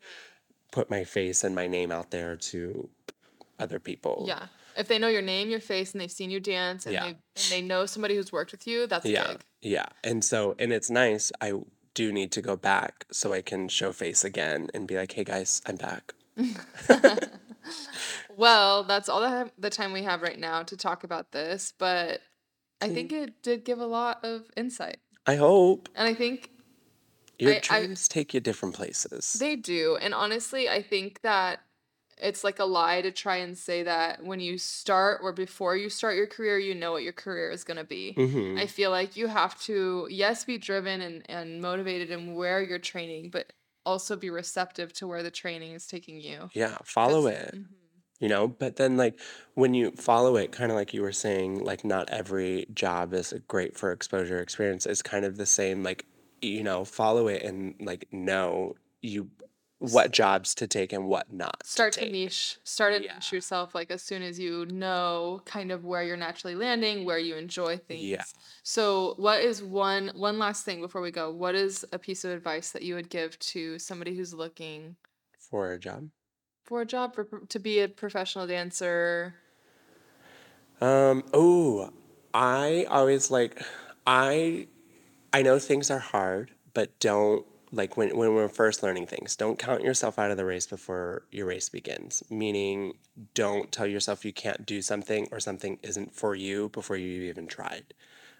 [0.71, 2.89] Put my face and my name out there to
[3.57, 4.25] other people.
[4.27, 4.47] Yeah.
[4.77, 7.03] If they know your name, your face, and they've seen you dance, and, Yeah.
[7.03, 9.41] they, and they know somebody who's worked with you, that's yeah big.
[9.61, 11.53] yeah and so and it's nice i
[11.93, 15.23] do need to go back so i can show face again and be like hey
[15.23, 16.13] guys i'm back
[18.37, 22.19] Well, that's all the, the time we have right now to talk about this, but
[22.81, 22.93] I hmm.
[22.93, 24.97] think it did give a lot of insight.
[25.25, 26.51] i hope And I think
[27.39, 29.97] your I- I- dreams take you different places They do.
[30.01, 31.61] And honestly, I think that
[32.17, 35.89] it's like a lie to try and say that when you start or before you
[35.89, 38.13] start your career, you know what your career is going to be.
[38.13, 42.61] hmm I feel like you have to, yes, be driven and, and motivated in where
[42.63, 43.51] you're training, but
[43.85, 46.49] also be receptive to where the training is taking you.
[46.53, 47.51] Yeah, follow it.
[47.53, 47.65] Mhm.
[48.19, 49.19] you know but then like
[49.55, 53.33] when you follow it kind of like you were saying like not every job is
[53.49, 56.05] great for exposure experience it's kind of the same like
[56.41, 59.29] you know follow it and like know you
[59.79, 63.15] what jobs to take and what not Start to to niche, start to Yeah.
[63.15, 67.17] niche yourself like as soon as you know kind of where you're naturally landing, where
[67.19, 68.03] you enjoy things.
[68.03, 68.23] Yeah.
[68.63, 71.31] So, what is one one last thing before we go?
[71.31, 74.95] What is a piece of advice that you would give to somebody who's looking
[75.39, 76.09] for a job
[76.63, 79.35] for a job for to be a professional dancer?
[80.81, 81.91] um oh
[82.33, 83.61] i always like
[84.05, 84.67] i
[85.33, 87.45] i know things are hard but don't
[87.75, 91.23] like when, when we're first learning things don't count yourself out of the race before
[91.31, 92.23] your race begins.
[92.29, 92.93] Meaning
[93.33, 97.47] don't tell yourself you can't do something or something isn't for you before you even
[97.47, 97.93] tried.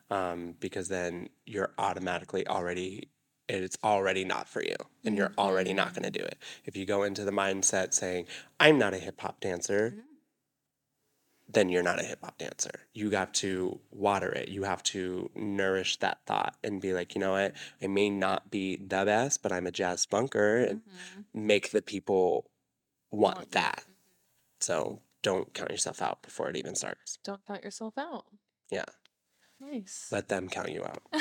[0.10, 3.10] Um, because then you're automatically already
[3.48, 6.38] it's already not for you and you're already not going to do it.
[6.66, 8.26] If you go into the mindset saying
[8.60, 9.96] i'm not a hip-hop dancer
[11.48, 12.72] then you're not a hip hop dancer.
[12.94, 14.50] You have to water it.
[14.50, 17.54] You have to nourish that thought and be like, you know what?
[17.82, 20.82] I may not be the best, but I'm a jazz bunker and
[21.34, 22.50] make the people
[23.12, 23.84] want Want that.
[24.60, 27.18] So don't count yourself out before it even starts.
[27.24, 28.26] Don't count yourself out.
[28.72, 28.86] Yeah.
[29.62, 30.10] Nice.
[30.12, 31.02] Let them count you out.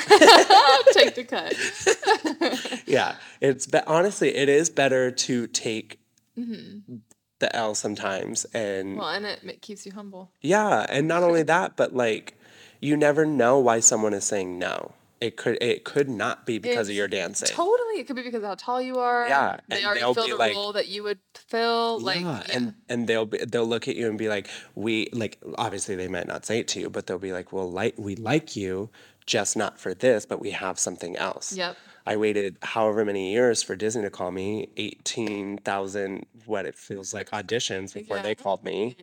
[0.91, 2.81] Take the cut.
[2.87, 3.15] yeah.
[3.39, 5.99] It's but honestly, it is better to take
[6.37, 6.99] Mhm.
[7.39, 10.31] The L sometimes and Well, and it ma- keeps you humble.
[10.41, 12.37] Yeah, and not only that, but like
[12.81, 14.93] you never know why someone is saying no.
[15.21, 17.47] It could it could not be because of your dancing.
[17.47, 19.27] Totally, it could be because of how tall you are.
[19.27, 21.99] Yeah, they and already filled the like- role that you would fill.
[21.99, 22.55] Like, yeah, yeah.
[22.55, 26.09] and and they'll be they'll look at you and be like, we like obviously they
[26.09, 28.89] might not say it to you, but they'll be like, well, like we like you,
[29.25, 31.53] just not for this, but we have something else.
[31.55, 31.77] Yep.
[32.05, 37.13] I waited however many years for Disney to call me, eighteen thousand what it feels
[37.13, 38.23] like auditions before Yeah.
[38.23, 38.97] they called me.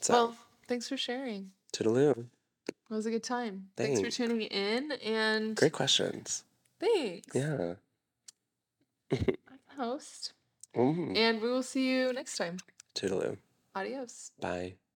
[0.00, 0.36] So Well,
[0.68, 1.52] thanks for sharing.
[1.72, 2.26] toodaloo.
[2.68, 3.70] It was a good time.
[3.76, 4.16] Thanks Thanks.
[4.16, 6.44] for tuning in, and Great questions.
[6.80, 7.28] thanks.
[7.34, 7.74] Yeah.
[9.12, 9.18] I'm
[9.68, 10.32] the host,
[10.74, 11.16] Mm.
[11.16, 12.58] and we will see you next time.
[12.94, 13.38] Toodaloo.
[13.74, 14.30] Adios.
[14.40, 14.74] Bye.